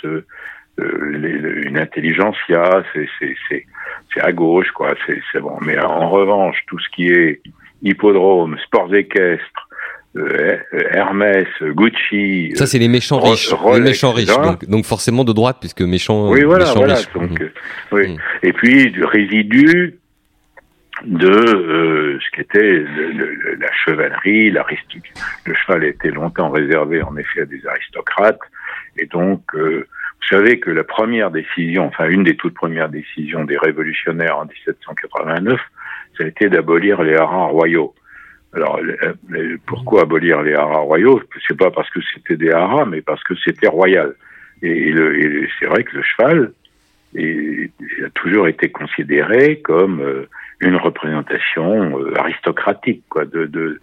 euh, 0.79 1.61
une 1.65 1.77
intelligentsia, 1.77 2.83
c'est 2.93 4.21
à 4.21 4.31
gauche, 4.31 4.71
quoi. 4.71 4.93
C'est 5.31 5.39
bon. 5.39 5.57
Mais 5.61 5.79
en 5.79 6.09
revanche, 6.09 6.57
tout 6.67 6.79
ce 6.79 6.89
qui 6.89 7.07
est 7.07 7.41
hippodrome, 7.81 8.57
sports 8.65 8.93
équestres, 8.93 9.67
euh, 10.15 10.57
Hermès, 10.91 11.47
Gucci. 11.61 12.51
Ça, 12.55 12.65
c'est 12.65 12.79
les 12.79 12.87
méchants 12.87 13.19
riches. 13.19 13.53
les 13.73 13.81
méchants 13.81 14.11
riches. 14.11 14.29
Donc, 14.67 14.85
forcément 14.85 15.23
de 15.23 15.33
droite, 15.33 15.57
puisque 15.59 15.81
méchants, 15.81 16.31
oui, 16.31 16.43
voilà, 16.43 16.73
voilà, 16.73 16.95
Donc, 17.13 17.39
mmh. 17.39 17.49
oui. 17.91 18.13
Mmh. 18.13 18.17
Et 18.43 18.53
puis, 18.53 18.91
du 18.91 19.03
résidu 19.03 19.99
de 21.05 21.29
euh, 21.29 22.19
ce 22.19 22.35
qu'était 22.35 22.83
la 23.57 23.71
chevalerie, 23.85 24.51
le 24.51 25.53
cheval 25.53 25.83
était 25.85 26.11
longtemps 26.11 26.49
réservé 26.49 27.01
en 27.01 27.15
effet 27.17 27.41
à 27.41 27.45
des 27.45 27.65
aristocrates, 27.65 28.39
et 28.97 29.05
donc 29.05 29.41
euh, 29.55 29.87
vous 30.21 30.37
savez 30.37 30.59
que 30.59 30.69
la 30.69 30.83
première 30.83 31.31
décision, 31.31 31.85
enfin 31.85 32.07
une 32.07 32.23
des 32.23 32.35
toutes 32.35 32.53
premières 32.53 32.89
décisions 32.89 33.45
des 33.45 33.57
révolutionnaires 33.57 34.37
en 34.37 34.45
1789, 34.45 35.59
ça 36.17 36.23
a 36.23 36.27
été 36.27 36.49
d'abolir 36.49 37.01
les 37.01 37.15
haras 37.15 37.45
royaux. 37.45 37.95
Alors 38.53 38.79
pourquoi 39.65 40.03
abolir 40.03 40.41
les 40.41 40.53
haras 40.53 40.79
royaux? 40.79 41.21
C'est 41.47 41.57
pas 41.57 41.71
parce 41.71 41.89
que 41.89 41.99
c'était 42.13 42.37
des 42.37 42.51
haras, 42.51 42.85
mais 42.85 43.01
parce 43.01 43.23
que 43.23 43.33
c'était 43.43 43.67
royal. 43.67 44.13
Et, 44.61 44.93
c'est 45.59 45.65
vrai 45.65 45.83
que 45.83 45.95
le 45.97 46.03
cheval 46.03 46.51
a 47.15 48.09
toujours 48.13 48.47
été 48.47 48.69
considéré 48.69 49.61
comme 49.61 50.01
euh, 50.01 50.27
une 50.59 50.75
représentation 50.75 51.99
euh, 51.99 52.13
aristocratique, 52.19 53.03
quoi. 53.09 53.25
De, 53.25 53.45
de 53.45 53.79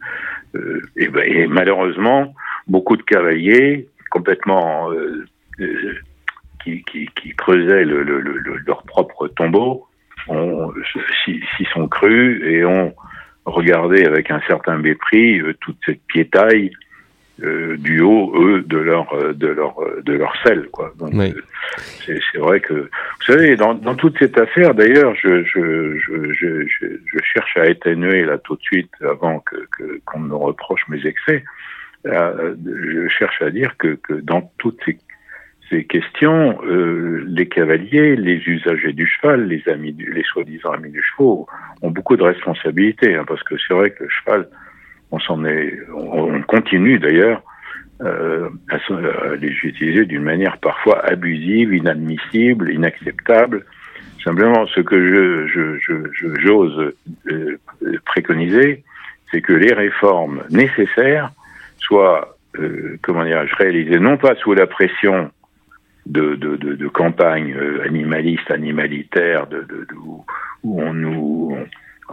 euh, 0.55 0.83
ben, 0.97 1.25
et, 1.25 1.47
malheureusement, 1.47 2.35
beaucoup 2.69 2.97
de 2.97 3.03
cavaliers 3.03 3.89
complètement 4.11 4.91
qui, 6.67 6.83
qui, 6.83 7.09
qui 7.15 7.31
creusaient 7.31 7.85
le, 7.85 8.03
le, 8.03 8.19
leur 8.67 8.83
propre 8.83 9.29
tombeau 9.29 9.87
s'y 11.25 11.65
sont 11.73 11.87
crus 11.87 12.43
et 12.45 12.65
ont 12.65 12.93
regardé 13.45 14.05
avec 14.05 14.31
un 14.33 14.41
certain 14.49 14.77
mépris 14.77 15.41
euh, 15.41 15.55
toute 15.61 15.77
cette 15.87 16.03
piétaille 16.09 16.73
euh, 17.45 17.77
du 17.77 18.01
haut, 18.01 18.33
eux, 18.35 18.63
de 18.63 18.79
leur 18.79 19.13
euh, 19.15 19.33
de 19.35 19.47
leur 19.47 19.77
de 20.03 20.13
leur 20.15 20.35
sel, 20.43 20.67
quoi. 20.73 20.93
c'est 22.05 22.39
vrai 22.39 22.61
que 22.61 22.75
vous 22.75 23.25
savez, 23.27 23.55
dans, 23.55 23.75
dans 23.75 23.95
toute 23.95 24.19
cette 24.19 24.37
affaire, 24.39 24.75
d'ailleurs, 24.75 25.15
je 25.15 25.45
je, 25.45 25.97
je, 25.99 26.33
je, 26.33 26.67
je, 26.67 27.19
cherche 27.35 27.57
à 27.57 27.63
atténuer 27.63 28.25
là 28.25 28.39
tout 28.39 28.57
de 28.57 28.63
suite 28.63 28.91
avant 29.03 29.39
que 29.41 29.57
qu'on 30.07 30.21
me 30.21 30.35
reproche 30.35 30.81
mes 30.89 31.07
excès. 31.07 31.45
je 32.05 33.09
cherche 33.09 33.41
à 33.43 33.51
dire 33.51 33.77
que, 33.77 33.99
que 34.03 34.15
dans 34.15 34.51
toutes 34.59 34.81
ces 34.85 34.99
ces 35.71 35.85
questions, 35.85 36.59
euh, 36.65 37.25
les 37.27 37.49
cavaliers, 37.49 38.17
les 38.17 38.37
usagers 38.47 38.93
du 38.93 39.07
cheval, 39.07 39.49
les 39.49 39.63
amis, 39.69 39.93
du, 39.93 40.13
les 40.13 40.23
soi-disant 40.23 40.73
amis 40.73 40.91
du 40.91 41.03
cheval, 41.03 41.45
ont 41.83 41.91
beaucoup 41.91 42.17
de 42.17 42.23
responsabilités, 42.23 43.17
hein, 43.17 43.25
parce 43.27 43.43
que 43.43 43.57
c'est 43.67 43.75
vrai 43.75 43.91
que 43.91 44.05
le 44.05 44.09
cheval, 44.11 44.49
on 45.11 45.19
s'en 45.19 45.45
est, 45.45 45.79
on, 45.95 46.41
continue 46.43 46.99
d'ailleurs 46.99 47.43
euh, 48.03 48.49
à, 48.71 48.77
les 49.37 49.49
utiliser 49.49 50.05
d'une 50.05 50.23
manière 50.23 50.59
parfois 50.59 51.05
abusive, 51.05 51.75
inadmissible, 51.75 52.71
inacceptable. 52.71 53.65
Simplement, 54.23 54.67
ce 54.67 54.81
que 54.81 54.97
je, 54.99 55.47
je, 55.47 55.79
je, 56.13 56.41
j'ose 56.41 56.93
euh, 57.29 57.59
préconiser, 58.05 58.85
c'est 59.31 59.41
que 59.41 59.53
les 59.53 59.73
réformes 59.73 60.43
nécessaires 60.51 61.31
soient, 61.79 62.37
euh, 62.59 62.99
comment 63.03 63.25
dire, 63.25 63.45
réalisées 63.57 63.99
non 63.99 64.17
pas 64.17 64.35
sous 64.37 64.55
la 64.55 64.67
pression 64.67 65.31
de, 66.07 66.37
de, 66.37 66.57
de, 66.57 66.75
de 66.75 66.89
campagne 66.89 67.53
euh, 67.53 67.85
animaliste, 67.85 68.51
animalitaire, 68.51 69.47
de, 69.49 69.59
de, 69.59 69.87
où, 69.95 70.25
on 70.65 70.93
nous 70.95 71.57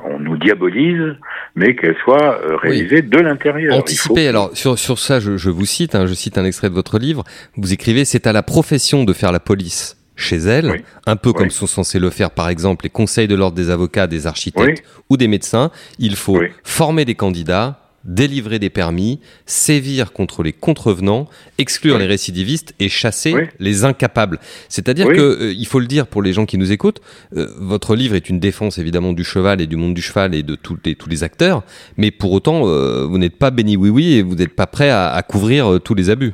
on 0.06 0.18
nous 0.18 0.38
diabolise, 0.38 1.16
mais 1.56 1.76
qu'elle 1.76 1.96
soit 2.04 2.40
euh, 2.42 2.56
réalisée 2.56 3.04
de 3.04 3.20
l'intérieur. 3.20 3.78
Anticiper. 3.78 4.28
Alors 4.28 4.50
sur 4.58 4.80
sur 4.80 4.98
ça, 4.98 5.20
je, 5.20 5.38
je 5.38 5.52
vous 5.52 5.66
cite, 5.66 5.94
hein, 5.94 6.08
je 6.08 6.16
cite 6.16 6.40
un 6.40 6.46
extrait 6.46 6.70
de 6.70 6.74
votre 6.74 6.98
livre. 6.98 7.24
Vous 7.58 7.74
écrivez 7.74 8.04
c'est 8.04 8.26
à 8.26 8.34
la 8.34 8.42
profession 8.42 9.04
de 9.04 9.14
faire 9.14 9.32
la 9.32 9.40
police 9.40 9.98
chez 10.16 10.38
elle, 10.38 10.84
un 11.06 11.16
peu 11.16 11.34
comme 11.34 11.50
sont 11.50 11.68
censés 11.68 12.00
le 12.00 12.10
faire 12.10 12.32
par 12.32 12.50
exemple 12.50 12.86
les 12.86 12.90
conseils 12.90 13.28
de 13.28 13.36
l'ordre 13.36 13.56
des 13.56 13.70
avocats, 13.70 14.08
des 14.08 14.28
architectes 14.28 14.84
ou 15.10 15.18
des 15.18 15.28
médecins. 15.28 15.72
Il 16.00 16.16
faut 16.16 16.42
former 16.64 17.06
des 17.06 17.16
candidats, 17.16 17.83
délivrer 18.04 18.60
des 18.60 18.70
permis, 18.70 19.20
sévir 19.46 20.12
contre 20.12 20.44
les 20.44 20.54
contrevenants, 20.54 21.28
exclure 21.58 21.98
les 21.98 22.06
récidivistes 22.06 22.74
et 22.80 22.90
chasser 22.90 23.50
les 23.60 23.86
incapables. 23.86 24.40
C'est-à-dire 24.70 25.08
que, 25.08 25.20
euh, 25.20 25.54
il 25.54 25.66
faut 25.66 25.80
le 25.80 25.86
dire 25.86 26.08
pour 26.08 26.22
les 26.22 26.34
gens 26.34 26.46
qui 26.46 26.58
nous 26.58 26.72
écoutent, 26.72 27.02
euh, 27.36 27.48
votre 27.60 27.96
livre 27.96 28.16
est 28.16 28.30
une 28.30 28.40
défense 28.40 28.78
évidemment 28.78 29.14
du 29.14 29.24
cheval 29.24 29.62
et 29.62 29.68
du 29.68 29.76
monde 29.76 29.94
du 29.94 30.02
cheval 30.02 30.36
et 30.36 30.44
de 30.44 30.56
tous 30.56 30.78
les, 30.84 30.96
tous 30.96 31.10
les 31.10 31.24
acteurs, 31.24 31.64
mais 31.98 32.12
pour 32.12 32.32
autant, 32.34 32.68
euh, 32.68 33.06
vous 33.06 33.18
n'êtes 33.18 33.38
pas 33.38 33.52
béni 33.52 33.78
oui-oui 33.78 34.16
et 34.16 34.22
vous 34.22 34.36
n'êtes 34.36 34.56
pas 34.56 34.68
prêt 34.68 34.90
à, 34.90 35.22
couvrir 35.28 35.80
tous 35.84 35.96
les 35.96 36.10
abus. 36.10 36.34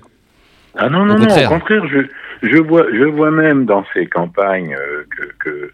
Ah 0.76 0.90
non, 0.90 1.06
non, 1.06 1.18
non, 1.18 1.26
au 1.26 1.48
contraire, 1.50 1.84
je, 1.88 2.00
je, 2.42 2.58
vois, 2.58 2.86
je 2.92 3.04
vois 3.04 3.32
même 3.32 3.66
dans 3.66 3.86
ces 3.94 4.08
campagnes 4.08 4.76
que, 5.10 5.24
que 5.40 5.72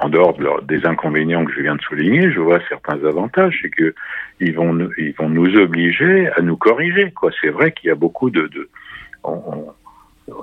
en 0.00 0.08
dehors 0.08 0.36
des 0.62 0.86
inconvénients 0.86 1.44
que 1.44 1.52
je 1.52 1.60
viens 1.60 1.76
de 1.76 1.82
souligner, 1.82 2.30
je 2.30 2.40
vois 2.40 2.60
certains 2.68 3.04
avantages, 3.04 3.58
c'est 3.62 3.70
que 3.70 3.94
ils 4.40 4.54
vont 4.54 4.88
ils 4.96 5.14
vont 5.14 5.28
nous 5.28 5.56
obliger 5.56 6.28
à 6.36 6.40
nous 6.40 6.56
corriger. 6.56 7.10
Quoi, 7.12 7.30
c'est 7.40 7.50
vrai 7.50 7.72
qu'il 7.72 7.88
y 7.88 7.90
a 7.90 7.96
beaucoup 7.96 8.30
de, 8.30 8.46
de 8.46 8.68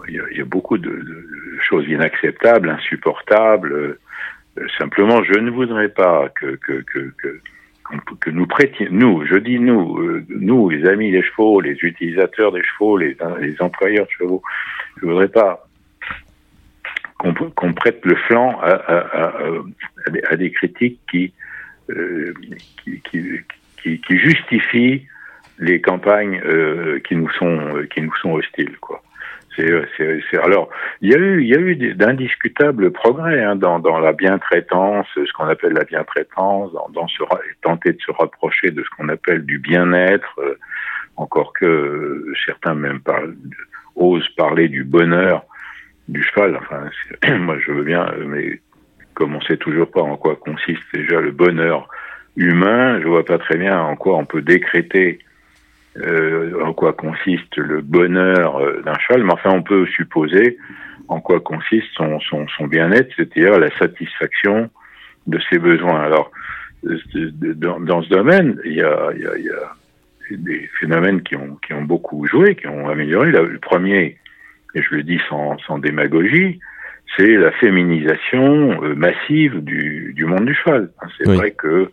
il, 0.08 0.38
y 0.38 0.42
a, 0.42 0.46
beaucoup 0.46 0.78
de, 0.78 1.06
choses 1.62 1.88
inacceptables, 1.88 2.70
insupportables. 2.70 3.74
Euh, 4.58 4.68
simplement, 4.78 5.24
je 5.24 5.40
ne 5.40 5.52
voudrais 5.52 5.90
pas 5.90 6.30
que 6.30 6.56
que 6.56 6.82
que, 6.82 7.14
que 7.18 7.40
que 8.20 8.30
nous 8.32 8.48
prêtions, 8.48 8.88
nous, 8.90 9.26
je 9.26 9.36
dis 9.36 9.60
nous, 9.60 10.00
euh, 10.00 10.26
nous, 10.30 10.70
les 10.70 10.88
amis 10.88 11.12
des 11.12 11.22
chevaux, 11.22 11.62
les 11.62 11.78
utilisateurs 11.82 12.52
des 12.52 12.64
chevaux, 12.64 12.98
les, 12.98 13.16
les 13.40 13.62
employeurs 13.62 14.08
de 14.08 14.12
chevaux, 14.12 14.42
je 14.98 15.06
voudrais 15.06 15.28
pas 15.28 15.65
qu'on 17.34 17.74
prête 17.74 18.04
le 18.06 18.16
flanc 18.16 18.60
à, 18.62 20.36
des 20.36 20.52
critiques 20.52 21.00
qui, 21.10 21.34
euh, 21.90 22.34
justifient 24.10 25.06
les 25.60 25.80
campagnes 25.80 26.42
euh, 26.46 27.00
qui 27.00 27.16
nous 27.16 27.30
sont 27.30 27.86
qui 27.94 28.02
nous 28.02 28.16
sont 28.16 28.34
hostiles 28.34 28.78
quoi. 28.80 29.02
C'est, 29.56 30.38
alors 30.44 30.70
il 31.00 31.12
y 31.12 31.16
a 31.16 31.18
eu 31.18 31.42
il 31.42 31.48
y 31.48 31.56
a 31.56 31.60
eu 31.60 31.76
d'indiscutables 31.94 32.92
progrès 32.92 33.42
hein, 33.42 33.56
dans, 33.56 33.80
dans 33.80 34.00
la 34.00 34.12
bientraitance, 34.12 35.08
ce 35.16 35.32
qu'on 35.32 35.48
appelle 35.48 35.74
la 35.74 35.86
bientraitance, 35.86 36.74
dans, 36.74 36.90
dans 36.90 37.08
se, 37.08 37.24
tenter 37.62 37.94
de 37.94 38.02
se 38.02 38.12
rapprocher 38.12 38.72
de 38.72 38.84
ce 38.84 38.90
qu'on 38.98 39.08
appelle 39.08 39.46
du 39.46 39.60
bien-être, 39.60 40.34
euh, 40.40 40.60
encore 41.16 41.54
que 41.54 42.34
certains 42.46 42.76
même 42.76 43.00
osent 43.96 44.28
parler 44.36 44.68
du 44.68 44.84
bonheur 44.84 45.46
du 46.08 46.24
cheval. 46.24 46.58
Enfin, 46.58 46.90
moi, 47.38 47.58
je 47.60 47.72
veux 47.72 47.84
bien, 47.84 48.12
mais 48.26 48.60
comme 49.14 49.36
on 49.36 49.42
sait 49.42 49.58
toujours 49.58 49.90
pas 49.90 50.02
en 50.02 50.18
quoi 50.18 50.36
consiste 50.36 50.84
déjà 50.94 51.22
le 51.22 51.32
bonheur 51.32 51.88
humain, 52.36 53.00
je 53.02 53.08
vois 53.08 53.26
pas 53.26 53.38
très 53.38 53.58
bien 53.58 53.80
en 53.80 53.96
quoi 53.96 54.18
on 54.18 54.26
peut 54.26 54.42
décréter 54.42 55.20
euh, 55.98 56.62
en 56.62 56.74
quoi 56.74 56.92
consiste 56.92 57.56
le 57.56 57.80
bonheur 57.82 58.58
euh, 58.58 58.82
d'un 58.82 58.98
cheval, 59.00 59.24
mais 59.24 59.32
enfin, 59.32 59.52
on 59.52 59.64
peut 59.64 59.86
supposer 59.86 60.58
en 61.08 61.22
quoi 61.22 61.40
consiste 61.40 61.88
son, 61.96 62.20
son, 62.20 62.48
son 62.50 62.68
bien-être, 62.68 63.14
c'est-à-dire 63.16 63.58
la 63.60 63.70
satisfaction 63.78 64.70
de 65.28 65.40
ses 65.50 65.58
besoins. 65.58 66.02
Alors, 66.02 66.32
dans, 66.84 67.80
dans 67.80 68.02
ce 68.02 68.10
domaine, 68.10 68.60
il 68.66 68.74
y 68.74 68.82
a, 68.82 69.12
y 69.14 69.26
a, 69.26 69.38
il 69.38 69.46
y 69.46 69.50
a 69.50 70.38
des 70.38 70.70
phénomènes 70.80 71.22
qui 71.22 71.36
ont, 71.36 71.58
qui 71.66 71.74
ont 71.74 71.84
beaucoup 71.84 72.26
joué, 72.28 72.56
qui 72.56 72.68
ont 72.68 72.90
amélioré. 72.90 73.32
Le 73.32 73.60
premier, 73.60 74.18
et 74.76 74.82
je 74.82 74.96
le 74.96 75.04
dis 75.04 75.20
sans, 75.30 75.58
sans 75.60 75.80
démagogie, 75.80 76.60
c'est 77.18 77.36
la 77.36 77.52
féminisation 77.54 78.84
euh, 78.84 78.94
massive 78.94 79.64
du, 79.64 80.14
du, 80.14 80.26
monde 80.26 80.46
du 80.46 80.54
cheval. 80.54 80.92
C'est 81.18 81.28
vrai 81.28 81.52
que 81.52 81.92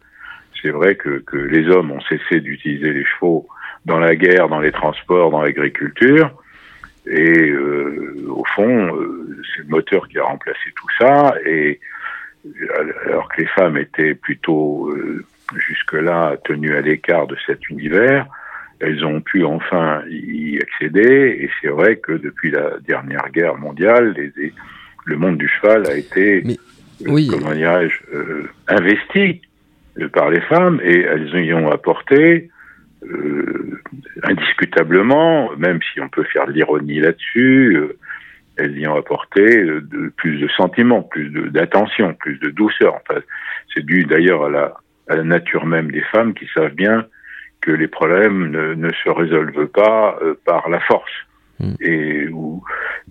c'est 0.61 0.71
vrai 0.71 0.97
que, 0.97 1.19
que, 1.21 1.37
les 1.37 1.69
hommes 1.69 1.91
ont 1.93 2.01
cessé 2.03 2.41
d'utiliser 2.41 2.93
les 2.93 3.05
chevaux 3.05 3.49
dans 3.85 3.99
la 3.99 4.15
guerre, 4.15 4.49
dans 4.49 4.61
les 4.61 4.71
transports, 4.71 5.31
dans 5.31 5.43
l'agriculture, 5.43 6.31
Et 7.07 7.53
au 8.29 8.45
fond, 8.55 8.97
c'est 9.43 9.63
le 9.63 9.69
moteur 9.69 10.07
qui 10.07 10.21
a 10.21 10.23
remplacé 10.23 10.73
tout 10.77 10.87
ça. 11.01 11.35
Et 11.45 11.81
alors 13.07 13.29
que 13.29 13.41
les 13.41 13.49
femmes 13.49 13.77
étaient 13.77 14.15
plutôt 14.15 14.95
jusque-là 15.57 16.37
tenues 16.45 16.77
à 16.77 16.81
l'écart 16.81 17.27
de 17.27 17.37
cet 17.45 17.69
univers, 17.69 18.27
elles 18.83 19.05
ont 19.05 19.21
pu 19.21 19.45
enfin 19.45 20.03
y 20.09 20.59
accéder. 20.59 21.39
Et 21.41 21.51
c'est 21.61 21.69
vrai 21.69 21.97
que 21.97 22.13
depuis 22.13 22.51
la 22.51 22.79
dernière 22.87 23.31
guerre 23.31 23.57
mondiale, 23.57 24.15
les, 24.17 24.53
le 25.05 25.17
monde 25.17 25.39
du 25.39 25.49
cheval 25.49 25.87
a 25.89 25.95
été, 25.95 26.45
oui. 27.07 27.29
comment 27.29 27.55
dirais-je, 27.55 27.99
investi 28.69 29.41
par 30.13 30.31
les 30.31 30.41
femmes 30.43 30.81
et 30.83 31.01
elles 31.01 31.35
y 31.45 31.53
ont 31.53 31.71
apporté 31.71 32.51
euh, 33.05 33.81
indiscutablement, 34.23 35.51
même 35.57 35.81
si 35.93 36.01
on 36.01 36.09
peut 36.09 36.25
faire 36.25 36.47
de 36.47 36.53
l'ironie 36.53 37.01
là-dessus, 37.01 37.77
euh, 37.77 37.99
elles 38.57 38.79
y 38.79 38.87
ont 38.87 38.97
apporté 38.97 39.43
euh, 39.43 39.81
de, 39.81 40.13
plus 40.17 40.39
de 40.39 40.49
sentiments, 40.49 41.03
plus 41.03 41.31
d'attention, 41.51 42.15
plus 42.15 42.39
de 42.39 42.51
douceur. 42.51 42.95
Enfin, 42.95 43.21
c'est 43.75 43.85
dû 43.85 44.05
d'ailleurs 44.05 44.45
à 44.45 44.51
la, 44.51 44.75
à 45.09 45.17
la 45.17 45.25
nature 45.25 45.67
même 45.67 45.91
des 45.91 46.03
femmes 46.13 46.33
qui 46.35 46.47
savent 46.55 46.75
bien 46.75 47.07
que 47.63 47.71
les 47.71 47.89
problèmes 47.89 48.51
ne, 48.51 48.75
ne 48.75 48.91
se 48.93 49.09
résolvent 49.09 49.69
pas 49.69 50.19
euh, 50.23 50.35
par 50.45 50.69
la 50.69 50.81
force. 50.81 51.13
Mm. 51.61 51.75
Et, 51.81 52.29
ou, 52.29 52.63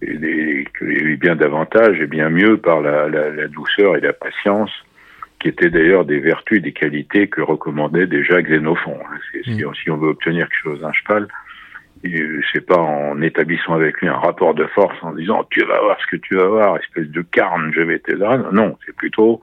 et, 0.01 0.65
et, 0.81 1.15
bien 1.15 1.36
davantage 1.36 2.00
et 2.00 2.08
bien 2.08 2.29
mieux 2.29 2.58
par 2.58 2.81
la, 2.81 3.08
la, 3.08 3.29
la 3.31 3.48
douceur 3.48 3.96
et 3.96 4.01
la 4.01 4.13
patience 4.13 4.72
qui 5.39 5.48
étaient 5.48 5.70
d'ailleurs 5.70 6.05
des 6.05 6.20
vertus, 6.20 6.62
des 6.62 6.74
qualités 6.74 7.27
que 7.27 7.41
recommandait 7.41 8.08
déjà 8.08 8.41
Xénophon. 8.41 8.98
Mm. 9.48 9.74
Si, 9.74 9.89
on 9.89 9.98
veut 9.98 10.10
obtenir 10.10 10.48
quelque 10.48 10.70
chose 10.70 10.81
d'un 10.81 10.91
cheval, 10.91 11.27
c'est 12.53 12.65
pas 12.65 12.79
en 12.79 13.22
établissant 13.22 13.74
avec 13.74 14.01
lui 14.01 14.08
un 14.08 14.17
rapport 14.17 14.53
de 14.53 14.65
force 14.65 14.98
en 15.01 15.13
disant 15.13 15.46
tu 15.50 15.63
vas 15.63 15.79
voir 15.81 15.98
ce 16.01 16.15
que 16.15 16.22
tu 16.22 16.36
vas 16.36 16.48
voir, 16.48 16.77
espèce 16.77 17.08
de 17.08 17.22
carne, 17.22 17.72
je 17.74 17.81
vais 17.81 18.00
te 18.00 18.12
là. 18.12 18.38
Non, 18.51 18.77
c'est 18.86 18.96
plutôt 18.96 19.41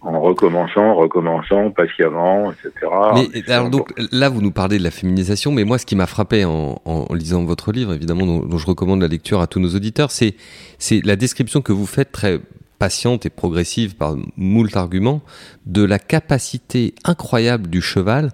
en 0.00 0.20
recommençant, 0.20 0.94
recommençant, 0.94 1.70
patiemment, 1.70 2.52
etc. 2.52 2.72
Mais 3.14 3.52
alors 3.52 3.68
donc 3.68 3.92
là, 4.12 4.28
vous 4.28 4.40
nous 4.40 4.52
parlez 4.52 4.78
de 4.78 4.84
la 4.84 4.90
féminisation, 4.90 5.50
mais 5.50 5.64
moi, 5.64 5.78
ce 5.78 5.86
qui 5.86 5.96
m'a 5.96 6.06
frappé 6.06 6.44
en, 6.44 6.80
en, 6.84 7.12
lisant 7.14 7.44
votre 7.44 7.72
livre, 7.72 7.92
évidemment, 7.92 8.26
dont, 8.26 8.40
dont, 8.40 8.58
je 8.58 8.66
recommande 8.66 9.00
la 9.00 9.08
lecture 9.08 9.40
à 9.40 9.46
tous 9.46 9.60
nos 9.60 9.74
auditeurs, 9.74 10.10
c'est 10.10 10.34
c'est 10.78 11.04
la 11.04 11.16
description 11.16 11.62
que 11.62 11.72
vous 11.72 11.86
faites 11.86 12.12
très 12.12 12.40
patiente 12.78 13.26
et 13.26 13.30
progressive 13.30 13.96
par 13.96 14.16
moult 14.36 14.76
arguments, 14.76 15.20
de 15.66 15.82
la 15.82 15.98
capacité 15.98 16.94
incroyable 17.04 17.68
du 17.68 17.82
cheval, 17.82 18.30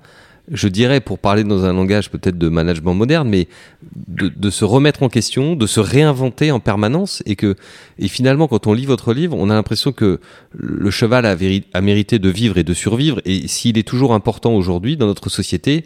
je 0.50 0.68
dirais 0.68 1.00
pour 1.00 1.18
parler 1.18 1.44
dans 1.44 1.64
un 1.64 1.72
langage 1.72 2.10
peut-être 2.10 2.36
de 2.36 2.48
management 2.48 2.94
moderne, 2.94 3.28
mais 3.28 3.48
de, 4.06 4.50
se 4.50 4.64
remettre 4.64 5.02
en 5.02 5.08
question, 5.08 5.56
de 5.56 5.66
se 5.66 5.80
réinventer 5.80 6.50
en 6.50 6.60
permanence, 6.60 7.22
et 7.26 7.36
que 7.36 7.56
et 7.98 8.08
finalement 8.08 8.46
quand 8.48 8.66
on 8.66 8.72
lit 8.72 8.86
votre 8.86 9.14
livre, 9.14 9.36
on 9.38 9.50
a 9.50 9.54
l'impression 9.54 9.92
que 9.92 10.20
le 10.52 10.90
cheval 10.90 11.24
a, 11.26 11.36
a 11.72 11.80
mérité 11.80 12.18
de 12.18 12.28
vivre 12.28 12.58
et 12.58 12.64
de 12.64 12.74
survivre, 12.74 13.20
et 13.24 13.48
s'il 13.48 13.78
est 13.78 13.88
toujours 13.88 14.12
important 14.14 14.54
aujourd'hui 14.54 14.96
dans 14.96 15.06
notre 15.06 15.30
société, 15.30 15.84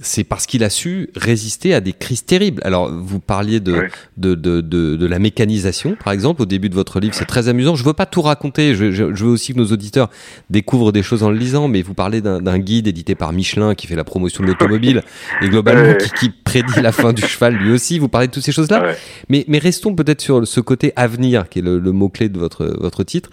c'est 0.00 0.24
parce 0.24 0.46
qu'il 0.46 0.64
a 0.64 0.70
su 0.70 1.10
résister 1.14 1.74
à 1.74 1.80
des 1.80 1.92
crises 1.92 2.24
terribles. 2.24 2.62
Alors, 2.64 2.90
vous 2.90 3.20
parliez 3.20 3.60
de, 3.60 3.88
de, 4.16 4.34
de, 4.34 4.62
de, 4.62 4.96
de, 4.96 5.06
la 5.06 5.18
mécanisation, 5.18 5.96
par 6.02 6.14
exemple, 6.14 6.42
au 6.42 6.46
début 6.46 6.70
de 6.70 6.74
votre 6.74 6.98
livre. 6.98 7.14
C'est 7.14 7.26
très 7.26 7.48
amusant. 7.48 7.74
Je 7.74 7.84
veux 7.84 7.92
pas 7.92 8.06
tout 8.06 8.22
raconter. 8.22 8.74
Je, 8.74 8.90
je, 8.90 9.04
veux 9.04 9.30
aussi 9.30 9.52
que 9.52 9.58
nos 9.58 9.66
auditeurs 9.66 10.08
découvrent 10.48 10.92
des 10.92 11.02
choses 11.02 11.22
en 11.22 11.30
le 11.30 11.36
lisant, 11.36 11.68
mais 11.68 11.82
vous 11.82 11.92
parlez 11.92 12.22
d'un 12.22 12.58
guide 12.58 12.86
édité 12.86 13.14
par 13.14 13.32
Michelin 13.32 13.74
qui 13.74 13.86
fait 13.86 13.94
la 13.96 14.04
promotion 14.04 14.42
de 14.42 14.48
l'automobile 14.48 15.02
et 15.42 15.48
globalement 15.48 15.94
qui, 15.94 16.10
qui, 16.10 16.30
prédit 16.30 16.80
la 16.80 16.92
fin 16.92 17.12
du 17.12 17.22
cheval 17.22 17.54
lui 17.54 17.72
aussi. 17.72 17.98
Vous 17.98 18.08
parlez 18.08 18.28
de 18.28 18.32
toutes 18.32 18.44
ces 18.44 18.52
choses-là. 18.52 18.94
Mais, 19.28 19.44
mais 19.46 19.58
restons 19.58 19.94
peut-être 19.94 20.22
sur 20.22 20.46
ce 20.46 20.60
côté 20.60 20.92
avenir, 20.96 21.48
qui 21.50 21.58
est 21.58 21.62
le, 21.62 21.78
le 21.78 21.92
mot-clé 21.92 22.30
de 22.30 22.38
votre, 22.38 22.64
votre 22.80 23.04
titre 23.04 23.30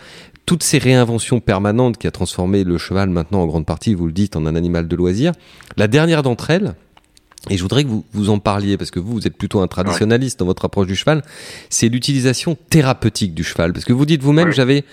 toutes 0.50 0.64
ces 0.64 0.80
réinventions 0.80 1.42
permanentes 1.42 2.00
qui 2.00 2.08
a 2.08 2.12
transformé 2.12 2.64
le 2.64 2.80
cheval 2.80 3.08
maintenant 3.12 3.44
en 3.44 3.46
grande 3.46 3.68
partie, 3.68 3.94
vous 3.94 4.08
le 4.08 4.12
dites, 4.12 4.36
en 4.36 4.48
un 4.48 4.56
animal 4.56 4.88
de 4.88 4.96
loisir. 4.96 5.32
La 5.78 5.88
dernière 5.88 6.24
d'entre 6.24 6.50
elles, 6.50 6.74
et 7.52 7.56
je 7.56 7.62
voudrais 7.62 7.84
que 7.84 7.90
vous, 7.90 8.04
vous 8.14 8.32
en 8.32 8.40
parliez, 8.40 8.76
parce 8.76 8.90
que 8.90 9.00
vous, 9.00 9.12
vous 9.14 9.28
êtes 9.28 9.38
plutôt 9.38 9.60
un 9.60 9.68
traditionnaliste 9.68 10.40
dans 10.40 10.48
votre 10.48 10.66
approche 10.66 10.88
du 10.88 10.96
cheval, 10.96 11.22
c'est 11.70 11.88
l'utilisation 11.88 12.58
thérapeutique 12.72 13.36
du 13.36 13.44
cheval. 13.44 13.74
Parce 13.74 13.86
que 13.86 13.94
vous 13.94 14.08
dites 14.08 14.24
vous-même, 14.24 14.52
j'avais... 14.52 14.86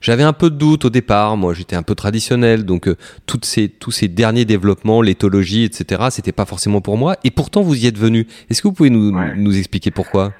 J'avais 0.00 0.24
un 0.24 0.32
peu 0.32 0.50
de 0.50 0.56
doute 0.56 0.86
au 0.86 0.90
départ, 0.90 1.36
moi 1.36 1.54
j'étais 1.54 1.76
un 1.76 1.84
peu 1.84 1.94
traditionnel, 1.94 2.64
donc 2.64 2.88
euh, 2.88 2.96
toutes 3.24 3.44
ces, 3.44 3.68
tous 3.68 3.92
ces 3.92 4.08
derniers 4.08 4.44
développements, 4.44 5.00
l'éthologie, 5.00 5.62
etc., 5.62 6.08
c'était 6.10 6.32
pas 6.32 6.44
forcément 6.44 6.80
pour 6.80 6.98
moi, 6.98 7.16
et 7.22 7.30
pourtant 7.30 7.62
vous 7.62 7.76
y 7.76 7.86
êtes 7.86 7.98
venu. 7.98 8.26
Est-ce 8.50 8.62
que 8.62 8.66
vous 8.66 8.74
pouvez 8.74 8.90
nous, 8.90 9.16
nous 9.36 9.56
expliquer 9.56 9.92
pourquoi? 9.92 10.32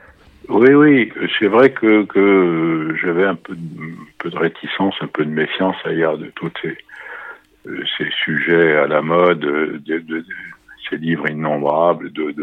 Oui, 0.52 0.74
oui, 0.74 1.12
c'est 1.38 1.46
vrai 1.46 1.72
que, 1.72 2.04
que 2.04 2.94
j'avais 3.00 3.24
un 3.24 3.34
peu, 3.34 3.54
de, 3.54 3.94
peu 4.18 4.30
de 4.30 4.36
réticence, 4.36 4.94
un 5.00 5.06
peu 5.06 5.24
de 5.24 5.30
méfiance 5.30 5.76
à 5.84 5.88
l'égard 5.90 6.18
de 6.18 6.26
tous 6.34 6.50
ces, 6.60 6.76
euh, 7.66 7.82
ces, 7.96 8.10
sujets 8.24 8.76
à 8.76 8.86
la 8.86 9.02
mode, 9.02 9.40
de, 9.40 9.98
de, 9.98 10.24
ces 10.88 10.96
livres 10.96 11.28
innombrables 11.30 12.12
de, 12.12 12.34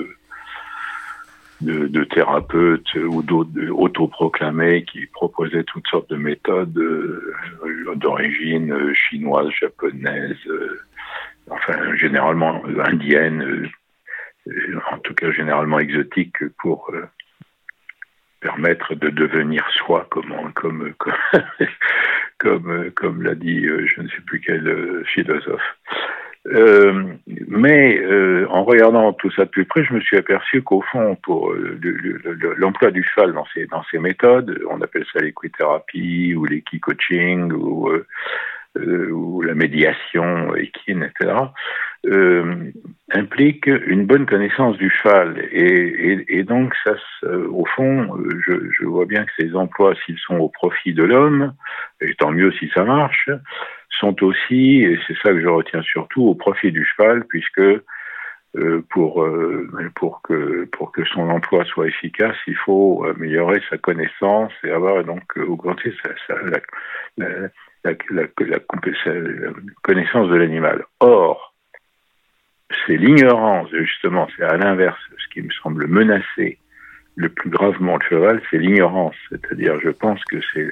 de, 1.62 1.88
de 1.88 2.04
thérapeutes 2.06 2.94
ou 2.96 3.22
d'autoproclamés 3.22 4.86
qui 4.86 5.06
proposaient 5.06 5.64
toutes 5.64 5.88
sortes 5.88 6.10
de 6.10 6.16
méthodes 6.16 6.78
euh, 6.78 7.36
d'origine 7.96 8.94
chinoise, 8.94 9.50
japonaise, 9.60 10.38
euh, 10.48 10.80
enfin 11.50 11.96
généralement 11.96 12.64
indienne, 12.86 13.70
en 14.92 14.98
tout 15.00 15.14
cas 15.14 15.32
généralement 15.32 15.80
exotique 15.80 16.38
pour 16.60 16.92
permettre 18.42 18.96
de 18.96 19.10
devenir 19.10 19.68
soi, 19.72 20.08
comme, 20.10 20.34
comme, 20.56 20.94
comme, 22.38 22.92
comme, 22.96 23.24
l'a 23.24 23.36
dit 23.36 23.66
euh, 23.66 23.86
je 23.88 24.02
ne 24.02 24.08
sais 24.08 24.22
plus 24.26 24.40
quel 24.40 24.68
euh, 24.68 25.04
philosophe. 25.06 25.76
Euh, 26.48 27.04
mais 27.48 28.00
euh, 28.00 28.48
en 28.50 28.64
regardant 28.64 29.12
tout 29.14 29.30
ça 29.32 29.44
de 29.46 29.50
plus 29.50 29.66
près, 29.66 29.84
je 29.84 29.94
me 29.94 30.00
suis 30.00 30.18
aperçu 30.18 30.62
qu'au 30.62 30.82
fond, 30.82 31.16
pour 31.22 31.54
l'emploi 32.58 32.92
du 32.92 33.04
cheval 33.04 33.34
dans 33.34 33.46
ces, 33.54 33.66
dans 33.68 33.84
ces 33.92 34.00
méthodes, 34.00 34.60
on 34.70 34.82
appelle 34.82 35.06
ça 35.12 35.20
l'équithérapie 35.20 36.34
ou 36.36 36.46
l'équi-coaching 36.46 37.52
euh, 38.78 39.10
ou 39.12 39.42
la 39.42 39.54
médiation 39.54 40.56
équine, 40.56 41.04
etc., 41.04 41.36
euh, 42.06 42.72
implique 43.12 43.68
une 43.68 44.06
bonne 44.06 44.26
connaissance 44.26 44.78
du 44.78 44.90
cheval. 44.90 45.38
Et, 45.52 46.12
et, 46.12 46.40
et 46.40 46.44
donc, 46.44 46.74
ça, 46.84 46.94
au 47.50 47.66
fond, 47.66 48.18
je, 48.46 48.54
je, 48.72 48.86
vois 48.86 49.06
bien 49.06 49.26
que 49.26 49.32
ces 49.38 49.56
emplois, 49.56 49.94
s'ils 50.06 50.20
sont 50.20 50.38
au 50.38 50.50
profit 50.50 50.94
de 50.94 51.04
l'homme, 51.04 51.54
et 52.02 52.14
tant 52.16 52.32
mieux 52.32 52.52
si 52.54 52.70
ça 52.74 52.84
marche, 52.84 53.30
sont 54.00 54.24
aussi, 54.24 54.84
et 54.84 55.00
c'est 55.08 55.18
ça 55.24 55.32
que 55.32 55.42
je 55.42 55.48
retiens 55.48 55.82
surtout, 55.82 56.24
au 56.24 56.36
profit 56.36 56.72
du 56.72 56.86
cheval, 56.86 57.26
puisque 57.26 57.82
euh, 58.58 58.84
pour, 58.90 59.24
euh, 59.24 59.70
pour, 59.96 60.22
que, 60.24 60.66
pour 60.72 60.92
que 60.92 61.06
son 61.06 61.30
emploi 61.30 61.66
soit 61.66 61.88
efficace, 61.88 62.36
il 62.48 62.56
faut 62.56 63.06
améliorer 63.06 63.62
sa 63.70 63.78
connaissance 63.78 64.52
et 64.64 64.72
avoir 64.72 65.04
donc 65.04 65.22
augmenter 65.38 65.94
sa, 66.04 66.10
sa 66.26 66.42
la, 66.44 66.60
la, 67.18 67.28
la, 67.84 67.92
la, 68.10 68.24
la, 68.40 68.60
connaissance 69.84 70.30
de 70.30 70.36
l'animal. 70.36 70.84
Or, 71.00 71.49
c'est 72.86 72.98
l'ignorance, 72.98 73.70
justement, 73.72 74.28
c'est 74.36 74.44
à 74.44 74.58
l'inverse, 74.58 75.00
ce 75.18 75.34
qui 75.34 75.42
me 75.42 75.52
semble 75.52 75.88
menacer 75.88 76.58
le 77.16 77.30
plus 77.30 77.50
gravement 77.50 77.98
le 77.98 78.02
cheval, 78.08 78.42
c'est 78.50 78.58
l'ignorance. 78.58 79.16
C'est-à-dire, 79.30 79.80
je 79.82 79.90
pense 79.90 80.24
que 80.26 80.38
c'est 80.54 80.72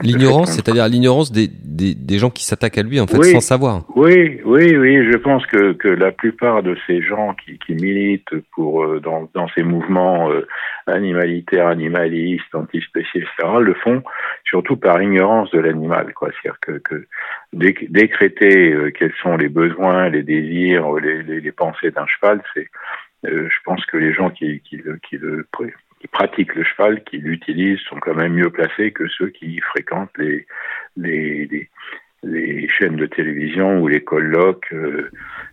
L'ignorance, 0.00 0.52
c'est-à-dire 0.52 0.86
l'ignorance 0.88 1.32
des, 1.32 1.48
des, 1.48 1.94
des, 1.94 2.18
gens 2.18 2.30
qui 2.30 2.44
s'attaquent 2.44 2.78
à 2.78 2.82
lui, 2.82 3.00
en 3.00 3.06
fait, 3.06 3.22
sans 3.22 3.40
savoir. 3.40 3.82
Oui, 3.96 4.40
oui, 4.44 4.76
oui. 4.76 5.10
Je 5.10 5.16
pense 5.16 5.44
que, 5.46 5.72
que 5.72 5.88
la 5.88 6.12
plupart 6.12 6.62
de 6.62 6.76
ces 6.86 7.02
gens 7.02 7.34
qui, 7.34 7.58
qui 7.58 7.74
militent 7.74 8.34
pour 8.52 8.84
euh, 8.84 9.00
dans, 9.00 9.28
dans 9.34 9.48
ces 9.48 9.62
mouvements 9.62 10.30
euh, 10.30 10.46
animalitaires, 10.86 11.66
animalistes, 11.66 12.54
antispéciés, 12.54 13.22
etc., 13.22 13.54
le 13.60 13.74
font 13.74 14.02
surtout 14.44 14.76
par 14.76 15.02
ignorance 15.02 15.50
de 15.50 15.58
l'animal. 15.58 16.12
quoi. 16.14 16.30
C'est-à-dire 16.30 16.60
que, 16.60 16.78
que 16.78 17.06
décréter 17.52 18.72
euh, 18.72 18.92
quels 18.96 19.14
sont 19.20 19.36
les 19.36 19.48
besoins, 19.48 20.08
les 20.10 20.22
désirs, 20.22 20.92
les, 20.94 21.22
les, 21.22 21.40
les 21.40 21.52
pensées 21.52 21.90
d'un 21.90 22.06
cheval, 22.06 22.40
c'est 22.54 22.68
je 23.24 23.58
pense 23.64 23.84
que 23.86 23.96
les 23.96 24.12
gens 24.12 24.30
qui, 24.30 24.60
qui, 24.60 24.80
qui 25.08 25.18
le 25.18 25.46
qui 26.00 26.08
pratiquent 26.08 26.54
le 26.54 26.64
cheval, 26.64 27.04
qui 27.04 27.18
l'utilisent, 27.18 27.80
sont 27.80 27.98
quand 28.00 28.14
même 28.14 28.32
mieux 28.32 28.50
placés 28.50 28.90
que 28.90 29.06
ceux 29.08 29.28
qui 29.28 29.60
fréquentent 29.60 30.16
les, 30.16 30.46
les, 30.96 31.46
les, 31.46 31.68
les 32.22 32.68
chaînes 32.68 32.96
de 32.96 33.06
télévision 33.06 33.80
ou 33.80 33.88
les 33.88 34.00
colloques 34.00 34.72
euh, 34.72 35.10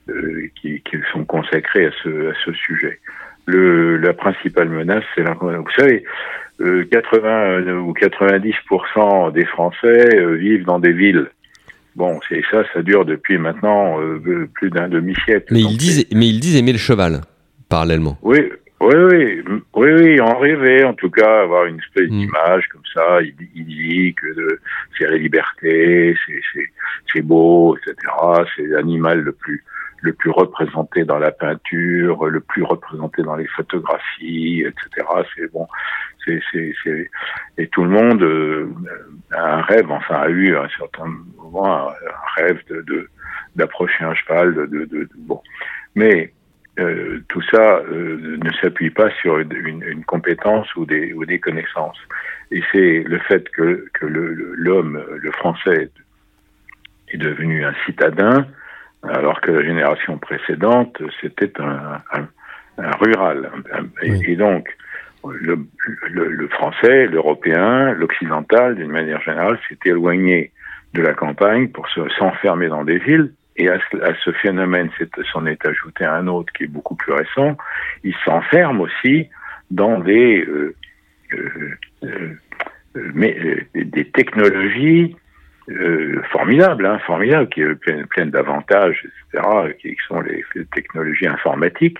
euh, 0.10 0.49
qui, 0.56 0.82
qui, 0.82 0.97
sont 1.12 1.25
consacrés 1.25 1.88
à 1.88 1.91
ce, 2.01 2.32
à 2.32 2.34
ce 2.45 2.53
sujet. 2.53 2.99
Le, 3.45 3.97
la 3.97 4.13
principale 4.13 4.69
menace, 4.69 5.03
c'est 5.15 5.23
l'inconvénient. 5.23 5.63
Vous 5.63 5.82
savez, 5.82 6.03
euh, 6.62 6.86
80 6.91 7.80
ou 7.80 7.93
90% 7.93 9.34
des 9.34 9.45
Français 9.45 10.15
euh, 10.15 10.36
vivent 10.36 10.65
dans 10.65 10.80
des 10.80 10.93
villes. 10.93 11.27
Bon, 11.95 12.19
c'est 12.30 12.41
ça, 12.51 12.63
ça 12.73 12.82
dure 12.84 13.06
depuis 13.06 13.38
maintenant 13.38 13.99
euh, 13.99 14.47
plus 14.53 14.69
d'un 14.69 14.88
demi-siècle. 14.88 15.47
Mais 15.51 15.62
ils 15.62 15.77
disent, 15.77 16.08
mais 16.13 16.27
ils 16.27 16.39
disent 16.39 16.56
aimer 16.56 16.73
le 16.73 16.77
cheval 16.77 17.21
parallèlement. 17.69 18.17
Oui, 18.21 18.39
Oui, 18.80 18.93
oui, 18.93 19.43
oui, 19.73 19.91
oui, 19.99 20.21
en 20.21 20.38
rêver, 20.38 20.84
en 20.84 20.93
tout 20.93 21.10
cas, 21.10 21.41
avoir 21.41 21.65
une 21.65 21.80
espèce 21.80 22.10
mm. 22.10 22.19
d'image 22.19 22.67
comme 22.67 22.86
ça, 22.93 23.21
idyllique, 23.21 24.21
de 24.23 24.60
c'est 24.97 25.08
la 25.08 25.17
liberté, 25.17 26.15
c'est 27.12 27.21
beau, 27.21 27.75
etc. 27.77 27.95
C'est 28.56 28.67
l'animal 28.67 29.21
le 29.21 29.32
plus 29.32 29.63
le 30.01 30.13
plus 30.13 30.30
représenté 30.30 31.03
dans 31.06 31.17
la 31.17 31.32
peinture, 31.32 32.25
le 32.27 32.39
plus 32.39 32.63
représenté 32.63 33.23
dans 33.23 33.36
les 33.36 33.47
photographies, 33.47 34.62
etc. 34.62 35.08
C'est 35.36 35.51
bon, 35.51 35.67
c'est 36.25 36.39
c'est 36.51 37.10
et 37.58 37.67
tout 37.67 37.84
le 37.84 37.89
monde 37.89 38.21
euh, 38.21 38.69
a 39.32 39.58
un 39.58 39.62
rêve, 39.62 39.89
enfin 39.91 40.15
a 40.15 40.30
eu 40.30 40.56
à 40.56 40.63
un 40.63 40.69
certain 40.77 41.06
moment 41.38 41.89
un, 41.89 41.93
rêve 42.36 42.62
de 42.69 43.10
d'approcher 43.56 44.03
un 44.03 44.13
cheval, 44.13 44.53
de, 44.53 44.65
de, 44.67 44.86
de 44.86 45.10
bon, 45.17 45.41
mais 45.95 46.32
euh, 46.80 47.24
tout 47.28 47.42
ça 47.52 47.80
euh, 47.80 48.38
ne 48.44 48.52
s'appuie 48.62 48.92
pas 48.92 49.10
sur 49.22 49.40
une, 49.40 49.82
une, 49.84 50.06
compétence 50.06 50.74
ou 50.76 50.86
des, 50.86 51.12
ou 51.13 51.26
des 51.26 51.40
connaissances. 51.40 51.98
Et 52.52 52.62
c'est 52.72 53.04
le 53.04 53.18
fait 53.20 53.50
que, 53.50 53.88
que 53.94 54.06
l'homme, 54.06 55.04
le, 55.10 55.18
le, 55.18 55.32
français, 55.32 55.90
est 57.10 57.18
devenu 57.18 57.66
un 57.66 57.74
citadin, 57.86 58.46
alors 59.04 59.42
que 59.42 59.52
la 59.52 59.63
génération 59.63 60.18
précédente, 60.18 61.02
c'était 61.22 61.52
un, 61.60 62.02
un, 62.13 62.28
un, 62.78 62.92
rural. 62.92 63.50
Et, 64.04 64.36
donc, 64.36 64.68
le, 65.28 65.58
le 66.10 66.48
français, 66.50 67.08
l'européen, 67.08 67.94
l'occidental, 67.94 68.76
d'une 68.76 68.92
manière 68.92 69.22
générale, 69.22 69.58
s'est 69.68 69.80
éloigné 69.86 70.52
de 70.94 71.02
la 71.02 71.13
campagne 71.13 71.70
pour 71.70 71.88
s'enfermer 71.90 72.68
dans 72.68 72.84
des 72.84 73.00
villes 73.00 73.32
et 73.58 73.70
à 73.70 73.80
ce, 74.24 74.32
phénomène 74.32 74.89
s'en 75.32 75.46
est 75.46 75.65
ajouté 75.65 76.06
un 76.06 76.28
autre 76.28 76.54
qui 76.54 76.65
est 76.65 76.67
beaucoup 76.67 76.96
plus 76.96 77.13
récent, 77.13 77.58
il 78.04 78.15
s'enferme 78.24 78.82
aussi 78.82 79.28
dans 79.72 80.00
des, 80.00 80.46
euh, 80.46 80.76
euh, 81.34 82.38
euh, 82.96 84.04
technologies 84.13 85.15
formidables, 86.32 86.86
hein, 86.86 87.00
formidables, 87.00 87.50
qui 87.50 87.62
pleines, 87.82 88.06
pleines 88.08 88.30
d'avantages, 88.30 89.06
etc., 89.34 89.74
qui 89.82 89.98
sont 90.08 90.22
les, 90.22 90.46
technologies 90.74 91.28
informatiques, 91.28 91.98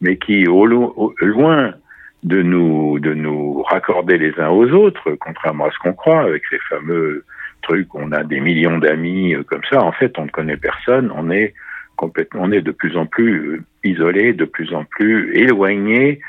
mais 0.00 0.16
qui, 0.18 0.46
au, 0.46 0.66
loin 0.66 1.74
de 2.22 2.42
nous, 2.42 3.00
de 3.00 3.14
nous 3.14 3.62
raccorder 3.62 4.18
les 4.18 4.38
uns 4.38 4.50
aux 4.50 4.70
autres, 4.70 5.16
contrairement 5.20 5.66
à 5.66 5.70
ce 5.72 5.78
qu'on 5.78 5.94
croit, 5.94 6.20
avec 6.20 6.44
ces 6.48 6.58
fameux 6.68 7.24
truc, 7.62 7.94
on 7.94 8.12
a 8.12 8.24
des 8.24 8.40
millions 8.40 8.78
d'amis 8.78 9.34
euh, 9.34 9.42
comme 9.42 9.62
ça. 9.70 9.82
En 9.82 9.92
fait, 9.92 10.18
on 10.18 10.24
ne 10.24 10.30
connaît 10.30 10.56
personne. 10.56 11.12
On 11.14 11.30
est 11.30 11.54
complètement, 11.96 12.42
on 12.44 12.52
est 12.52 12.62
de 12.62 12.70
plus 12.70 12.96
en 12.96 13.06
plus 13.06 13.54
euh, 13.54 13.64
isolé, 13.84 14.32
de 14.32 14.44
plus 14.44 14.72
en 14.74 14.84
plus 14.84 15.34
éloigné 15.34 16.20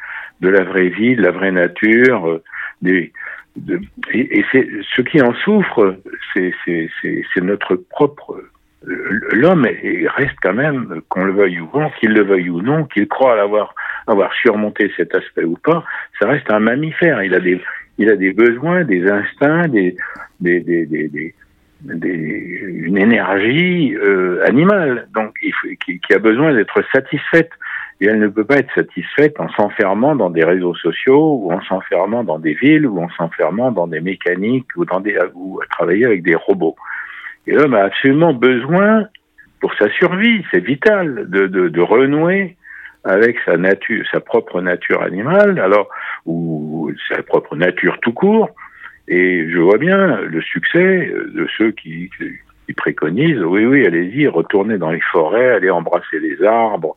de 0.42 0.50
la 0.50 0.64
vraie 0.64 0.90
vie, 0.90 1.16
de 1.16 1.22
la 1.22 1.32
vraie 1.32 1.52
nature. 1.52 2.28
Euh, 2.28 2.44
et, 2.86 4.46
c'est 4.52 4.68
ce 4.96 5.02
qui 5.02 5.22
en 5.22 5.34
souffre, 5.34 5.98
c'est 6.34 7.42
notre 7.42 7.76
propre 7.76 8.42
l'homme 8.84 9.68
reste 10.16 10.38
quand 10.42 10.54
même, 10.54 11.02
qu'on 11.10 11.26
le 11.26 11.34
veuille 11.34 11.60
ou 11.60 11.70
non, 11.74 11.90
qu'il 12.00 12.14
le 12.14 12.24
veuille 12.24 12.50
ou 12.50 12.62
non, 12.62 12.86
qu'il 12.86 13.08
croit 13.08 13.40
avoir 13.42 13.76
avoir 14.08 14.34
surmonté 14.34 14.92
cet 14.98 15.14
aspect 15.14 15.44
ou 15.44 15.58
pas, 15.58 15.84
ça 16.20 16.28
reste 16.28 16.52
un 16.52 16.60
mammifère. 16.60 17.22
Il 17.24 17.36
a 17.36 17.40
des 17.40 17.62
il 18.00 18.10
a 18.10 18.16
des 18.16 18.32
besoins, 18.32 18.86
des 18.86 19.08
instincts, 19.10 19.68
des, 19.68 19.96
des, 20.40 20.62
des, 20.62 20.86
des, 20.86 21.36
une 21.86 22.98
énergie 22.98 23.94
euh, 23.96 24.42
animale, 24.46 25.08
donc 25.14 25.34
qui, 25.82 26.14
a 26.14 26.20
besoin 26.20 26.54
d'être 26.54 26.82
satisfaite. 26.94 27.52
Et 28.02 28.06
elle 28.06 28.20
ne 28.20 28.30
peut 28.30 28.46
pas 28.46 28.60
être 28.60 28.74
satisfaite 28.74 29.38
en 29.40 29.50
s'enfermant 29.50 30.16
dans 30.16 30.30
des 30.30 30.46
réseaux 30.46 30.76
sociaux, 30.76 31.42
ou 31.44 31.52
en 31.52 31.62
s'enfermant 31.62 32.24
dans 32.24 32.40
des 32.40 32.54
villes, 32.54 32.88
ou 32.88 33.02
en 33.02 33.10
s'enfermant 33.10 33.72
dans 33.74 33.88
des 33.88 34.00
mécaniques, 34.00 34.70
ou, 34.78 34.86
dans 34.86 35.02
des, 35.02 35.18
ou 35.36 35.60
à 35.62 35.66
travailler 35.68 36.06
avec 36.06 36.24
des 36.24 36.36
robots. 36.36 36.78
Et 37.48 37.52
l'homme 37.52 37.74
a 37.74 37.84
absolument 37.84 38.34
besoin, 38.34 39.06
pour 39.60 39.74
sa 39.76 39.90
survie, 39.90 40.46
c'est 40.52 40.64
vital, 40.64 41.30
de, 41.30 41.48
de, 41.48 41.68
de 41.68 41.82
renouer 41.82 42.56
avec 43.04 43.38
sa 43.46 43.58
nature, 43.58 44.06
sa 44.12 44.20
propre 44.20 44.62
nature 44.62 45.02
animale, 45.02 45.60
alors 45.60 45.90
ou 46.26 46.92
sa 47.08 47.24
propre 47.24 47.56
nature 47.56 47.98
tout 48.02 48.14
court. 48.14 48.50
Et 49.08 49.50
je 49.50 49.58
vois 49.58 49.78
bien 49.78 50.22
le 50.22 50.42
succès 50.42 51.12
de 51.34 51.48
ceux 51.58 51.72
qui, 51.72 52.10
qui 52.70 52.74
préconisent, 52.74 53.42
oui, 53.42 53.66
oui, 53.66 53.86
allez-y, 53.86 54.28
retournez 54.28 54.78
dans 54.78 54.92
les 54.92 55.02
forêts, 55.02 55.56
allez 55.56 55.72
embrasser 55.72 56.20
les 56.20 56.44
arbres, 56.44 56.96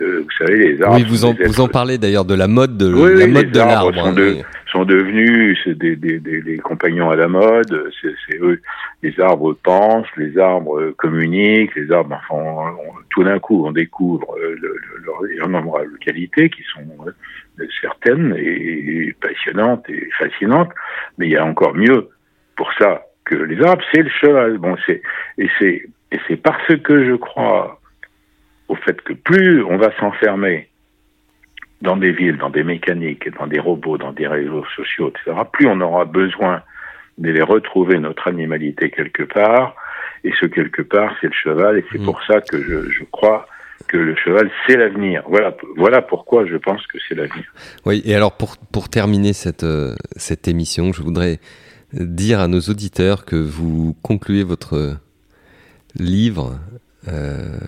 euh, 0.00 0.22
vous 0.22 0.30
savez, 0.44 0.58
les 0.58 0.82
arbres. 0.82 0.96
Oui, 0.96 1.04
vous 1.08 1.24
en, 1.24 1.32
vous 1.32 1.60
en 1.60 1.68
parlez 1.68 1.96
d'ailleurs 1.96 2.24
de 2.24 2.34
la 2.34 2.48
mode 2.48 2.76
de 2.76 2.92
oui, 2.92 3.18
la 3.18 3.26
mode 3.26 3.50
de 3.50 3.58
l'arbre. 3.58 3.94
Sont, 3.94 4.12
de, 4.12 4.36
sont 4.70 4.84
devenus 4.84 5.66
des, 5.66 5.96
des, 5.96 6.18
des, 6.18 6.42
des, 6.42 6.58
compagnons 6.58 7.10
à 7.10 7.16
la 7.16 7.28
mode. 7.28 7.90
C'est 8.02 8.36
eux. 8.40 8.60
Les 9.02 9.18
arbres 9.20 9.54
pensent, 9.62 10.06
les 10.16 10.36
arbres 10.38 10.90
communiquent, 10.98 11.74
les 11.74 11.90
arbres. 11.90 12.20
Enfin, 12.28 12.76
tout 13.10 13.24
d'un 13.24 13.38
coup, 13.38 13.64
on 13.66 13.72
découvre 13.72 14.36
euh, 14.38 14.54
le, 14.60 14.68
le, 14.68 15.02
leur 15.04 15.46
innombrables 15.46 15.98
qualités 15.98 16.50
qui 16.50 16.62
sont 16.74 17.06
euh, 17.06 17.66
certaines 17.80 18.34
et 18.36 19.14
passionnantes 19.20 19.88
et 19.88 20.10
fascinantes. 20.18 20.70
Mais 21.16 21.28
il 21.28 21.32
y 21.32 21.36
a 21.36 21.44
encore 21.44 21.74
mieux 21.74 22.10
pour 22.54 22.70
ça 22.78 23.02
que 23.24 23.34
les 23.34 23.62
arbres, 23.62 23.82
c'est 23.94 24.02
le 24.02 24.10
cheval. 24.10 24.58
Bon, 24.58 24.76
c'est 24.86 25.00
et 25.38 25.48
c'est 25.58 25.86
et 26.12 26.18
c'est 26.28 26.36
parce 26.36 26.76
que 26.84 27.06
je 27.06 27.14
crois 27.14 27.80
au 28.68 28.74
fait 28.76 29.00
que 29.02 29.12
plus 29.12 29.62
on 29.64 29.76
va 29.76 29.90
s'enfermer 29.98 30.68
dans 31.82 31.96
des 31.96 32.12
villes, 32.12 32.38
dans 32.38 32.50
des 32.50 32.64
mécaniques, 32.64 33.28
dans 33.38 33.46
des 33.46 33.60
robots, 33.60 33.98
dans 33.98 34.12
des 34.12 34.26
réseaux 34.26 34.64
sociaux, 34.74 35.10
etc., 35.10 35.36
plus 35.52 35.66
on 35.66 35.80
aura 35.80 36.04
besoin 36.04 36.62
d'aller 37.18 37.42
retrouver 37.42 37.98
notre 37.98 38.28
animalité 38.28 38.90
quelque 38.90 39.22
part, 39.22 39.74
et 40.24 40.32
ce 40.40 40.46
quelque 40.46 40.82
part, 40.82 41.14
c'est 41.20 41.28
le 41.28 41.32
cheval, 41.32 41.78
et 41.78 41.84
c'est 41.92 41.98
mmh. 41.98 42.04
pour 42.04 42.22
ça 42.24 42.40
que 42.40 42.62
je, 42.62 42.90
je 42.90 43.04
crois 43.04 43.46
que 43.88 43.96
le 43.96 44.16
cheval, 44.16 44.50
c'est 44.66 44.76
l'avenir. 44.76 45.22
Voilà, 45.28 45.56
voilà 45.76 46.02
pourquoi 46.02 46.46
je 46.46 46.56
pense 46.56 46.84
que 46.86 46.98
c'est 47.06 47.14
l'avenir. 47.14 47.44
Oui, 47.84 48.02
et 48.04 48.14
alors 48.14 48.36
pour, 48.36 48.56
pour 48.72 48.88
terminer 48.88 49.32
cette, 49.32 49.62
euh, 49.64 49.94
cette 50.16 50.48
émission, 50.48 50.92
je 50.92 51.02
voudrais 51.02 51.38
dire 51.92 52.40
à 52.40 52.48
nos 52.48 52.60
auditeurs 52.60 53.24
que 53.24 53.36
vous 53.36 53.94
concluez 54.02 54.42
votre 54.42 54.96
livre 55.94 56.58
euh, 57.08 57.58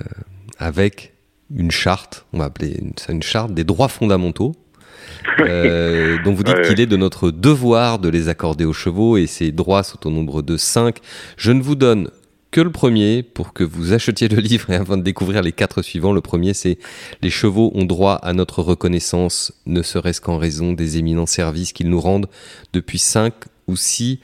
avec 0.58 1.14
une 1.54 1.70
charte, 1.70 2.26
on 2.32 2.38
va 2.38 2.46
appeler 2.46 2.78
ça 2.96 3.12
une 3.12 3.22
charte 3.22 3.54
des 3.54 3.64
droits 3.64 3.88
fondamentaux, 3.88 4.54
euh, 5.40 6.18
dont 6.24 6.34
vous 6.34 6.42
dites 6.42 6.60
qu'il 6.62 6.80
est 6.80 6.86
de 6.86 6.96
notre 6.96 7.30
devoir 7.30 7.98
de 7.98 8.08
les 8.08 8.28
accorder 8.28 8.64
aux 8.64 8.72
chevaux 8.72 9.16
et 9.16 9.26
ces 9.26 9.52
droits 9.52 9.82
sont 9.82 10.06
au 10.06 10.10
nombre 10.10 10.42
de 10.42 10.56
cinq. 10.56 10.98
Je 11.36 11.52
ne 11.52 11.62
vous 11.62 11.74
donne 11.74 12.10
que 12.50 12.60
le 12.60 12.72
premier 12.72 13.22
pour 13.22 13.52
que 13.52 13.64
vous 13.64 13.92
achetiez 13.92 14.28
le 14.28 14.40
livre 14.40 14.70
et 14.70 14.76
avant 14.76 14.96
de 14.96 15.02
découvrir 15.02 15.42
les 15.42 15.52
quatre 15.52 15.82
suivants. 15.82 16.12
Le 16.12 16.20
premier, 16.20 16.54
c'est 16.54 16.78
les 17.22 17.30
chevaux 17.30 17.70
ont 17.74 17.84
droit 17.84 18.14
à 18.14 18.32
notre 18.32 18.62
reconnaissance, 18.62 19.52
ne 19.66 19.82
serait-ce 19.82 20.20
qu'en 20.20 20.38
raison 20.38 20.72
des 20.72 20.98
éminents 20.98 21.26
services 21.26 21.72
qu'ils 21.72 21.90
nous 21.90 22.00
rendent 22.00 22.28
depuis 22.72 22.98
cinq 22.98 23.34
ou 23.66 23.76
six 23.76 24.20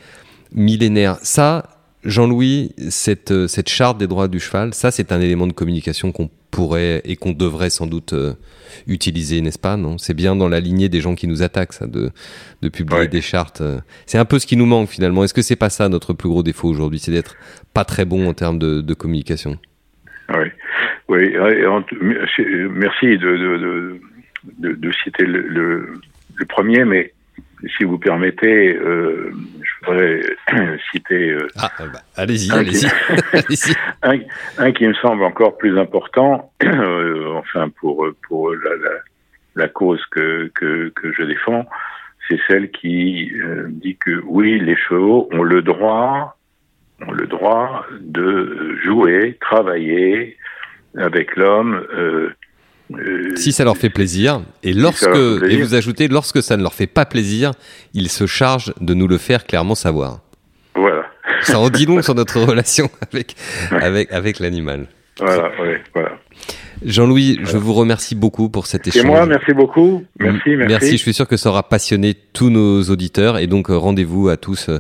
millénaires. 0.53 1.19
Ça, 1.23 1.74
Jean-Louis, 2.05 2.73
cette, 2.91 3.31
euh, 3.31 3.47
cette 3.49 3.69
charte 3.69 3.99
des 3.99 4.07
droits 4.07 4.29
du 4.29 4.39
cheval, 4.39 4.75
ça 4.75 4.91
c'est 4.91 5.11
un 5.11 5.21
élément 5.21 5.47
de 5.47 5.53
communication 5.53 6.13
qu'on 6.13 6.29
pourrait 6.51 7.01
et 7.05 7.17
qu'on 7.17 7.33
devrait 7.33 7.71
sans 7.71 7.87
doute 7.87 8.13
euh, 8.13 8.35
utiliser, 8.87 9.41
n'est-ce 9.41 9.59
pas 9.59 9.77
Non, 9.77 9.97
c'est 9.97 10.15
bien 10.15 10.37
dans 10.37 10.49
la 10.49 10.61
lignée 10.61 10.89
des 10.91 11.01
gens 11.01 11.15
qui 11.15 11.27
nous 11.27 11.43
attaquent, 11.43 11.73
ça, 11.73 11.87
de, 11.87 12.11
de 12.61 12.69
publier 12.69 13.09
des 13.09 13.23
chartes. 13.23 13.63
Euh. 13.63 13.79
C'est 14.07 14.19
un 14.19 14.27
peu 14.27 14.39
ce 14.39 14.47
qui 14.47 14.57
nous 14.57 14.67
manque 14.67 14.89
finalement. 14.89 15.25
Est-ce 15.25 15.35
que 15.35 15.43
c'est 15.43 15.57
pas 15.57 15.71
ça 15.71 15.89
notre 15.89 16.13
plus 16.13 16.29
gros 16.29 16.43
défaut 16.43 16.69
aujourd'hui, 16.69 16.99
c'est 16.99 17.11
d'être 17.11 17.37
pas 17.73 17.85
très 17.85 18.05
bon 18.05 18.29
en 18.29 18.35
termes 18.35 18.59
de, 18.59 18.83
de 18.83 18.95
communication 18.95 19.59
Oui, 20.29 20.49
oui. 21.09 21.35
Merci 22.71 23.19
de, 23.19 23.37
de, 23.37 24.01
de, 24.59 24.73
de 24.73 24.93
citer 25.03 25.25
le, 25.25 25.41
le, 25.41 25.95
le, 26.37 26.45
premier, 26.45 26.85
mais 26.85 27.14
si 27.77 27.85
vous 27.85 27.99
permettez, 27.99 28.75
euh, 28.75 29.33
je 29.63 29.87
voudrais 29.87 30.21
citer. 30.93 31.31
Euh, 31.31 31.49
ah, 31.57 31.71
euh, 31.81 31.87
bah, 31.93 32.01
allez-y, 32.17 32.51
allez-y. 32.53 33.75
un, 34.03 34.19
un, 34.59 34.73
qui 34.73 34.87
me 34.87 34.95
semble 34.95 35.23
encore 35.25 35.57
plus 35.57 35.79
important, 35.79 36.53
euh, 36.65 37.33
enfin 37.35 37.69
pour 37.81 38.07
pour 38.27 38.55
la, 38.55 38.77
la, 38.77 38.91
la 39.57 39.69
cause 39.69 40.05
que, 40.11 40.51
que, 40.55 40.91
que 40.91 41.13
je 41.13 41.23
défends, 41.23 41.67
c'est 42.29 42.41
celle 42.49 42.71
qui 42.71 43.33
euh, 43.35 43.67
dit 43.69 43.97
que 43.97 44.23
oui, 44.27 44.59
les 44.61 44.77
chevaux 44.77 45.29
ont 45.33 45.43
le 45.43 45.63
droit, 45.63 46.37
ont 47.07 47.13
le 47.13 47.27
droit 47.27 47.87
de 48.01 48.77
jouer, 48.83 49.37
travailler 49.41 50.37
avec 50.97 51.37
l'homme. 51.37 51.85
Euh, 52.93 52.97
euh, 52.99 53.37
si 53.37 53.53
ça 53.53 53.65
leur 53.65 53.77
fait 53.77 53.91
plaisir, 53.91 54.43
et 54.63 54.73
lorsque, 54.73 55.07
et 55.07 55.57
vous 55.57 55.75
ajoutez, 55.75 56.09
lorsque 56.09 56.43
ça 56.43 56.57
ne 56.57 56.63
leur 56.63 56.75
fait 56.75 56.87
pas 56.87 57.07
plaisir, 57.07 57.53
ils 57.95 58.11
se 58.11 58.27
chargent 58.27 58.75
de 58.81 58.95
nous 58.95 59.09
le 59.09 59.19
faire 59.19 59.47
clairement 59.47 59.75
savoir. 59.75 60.21
Voilà. 60.75 61.05
Ça 61.43 61.59
en 61.59 61.71
dit 61.71 61.87
long 61.87 62.03
sur 62.03 62.15
notre 62.15 62.41
relation 62.47 62.91
avec, 63.11 63.37
avec, 63.71 64.13
avec 64.13 64.39
l'animal. 64.39 64.87
Voilà, 65.19 65.51
oui, 65.63 65.77
voilà. 65.95 66.19
Jean-Louis, 66.85 67.39
je 67.45 67.57
vous 67.57 67.73
remercie 67.73 68.15
beaucoup 68.15 68.51
pour 68.51 68.67
cet 68.67 68.89
échange. 68.89 69.05
Et 69.05 69.07
moi, 69.07 69.25
merci 69.25 69.53
beaucoup. 69.55 70.03
Merci, 70.19 70.51
merci. 70.51 70.69
Merci, 70.69 70.91
je 70.93 70.97
suis 70.97 71.15
sûr 71.15 71.29
que 71.29 71.37
ça 71.37 71.51
aura 71.51 71.69
passionné 71.69 72.15
tous 72.15 72.51
nos 72.51 72.83
auditeurs. 72.83 73.39
Et 73.39 73.47
donc, 73.47 73.69
rendez-vous 73.69 74.29
à 74.29 74.37
tous 74.37 74.71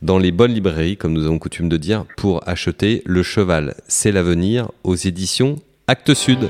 dans 0.00 0.18
les 0.18 0.30
bonnes 0.30 0.52
librairies, 0.52 0.96
comme 0.96 1.12
nous 1.12 1.26
avons 1.26 1.38
coutume 1.38 1.68
de 1.68 1.76
dire, 1.76 2.04
pour 2.16 2.48
acheter 2.48 3.02
Le 3.04 3.22
Cheval, 3.22 3.74
c'est 3.88 4.12
l'avenir 4.12 4.70
aux 4.84 4.94
éditions 4.94 5.56
Actes 5.88 6.14
Sud. 6.14 6.48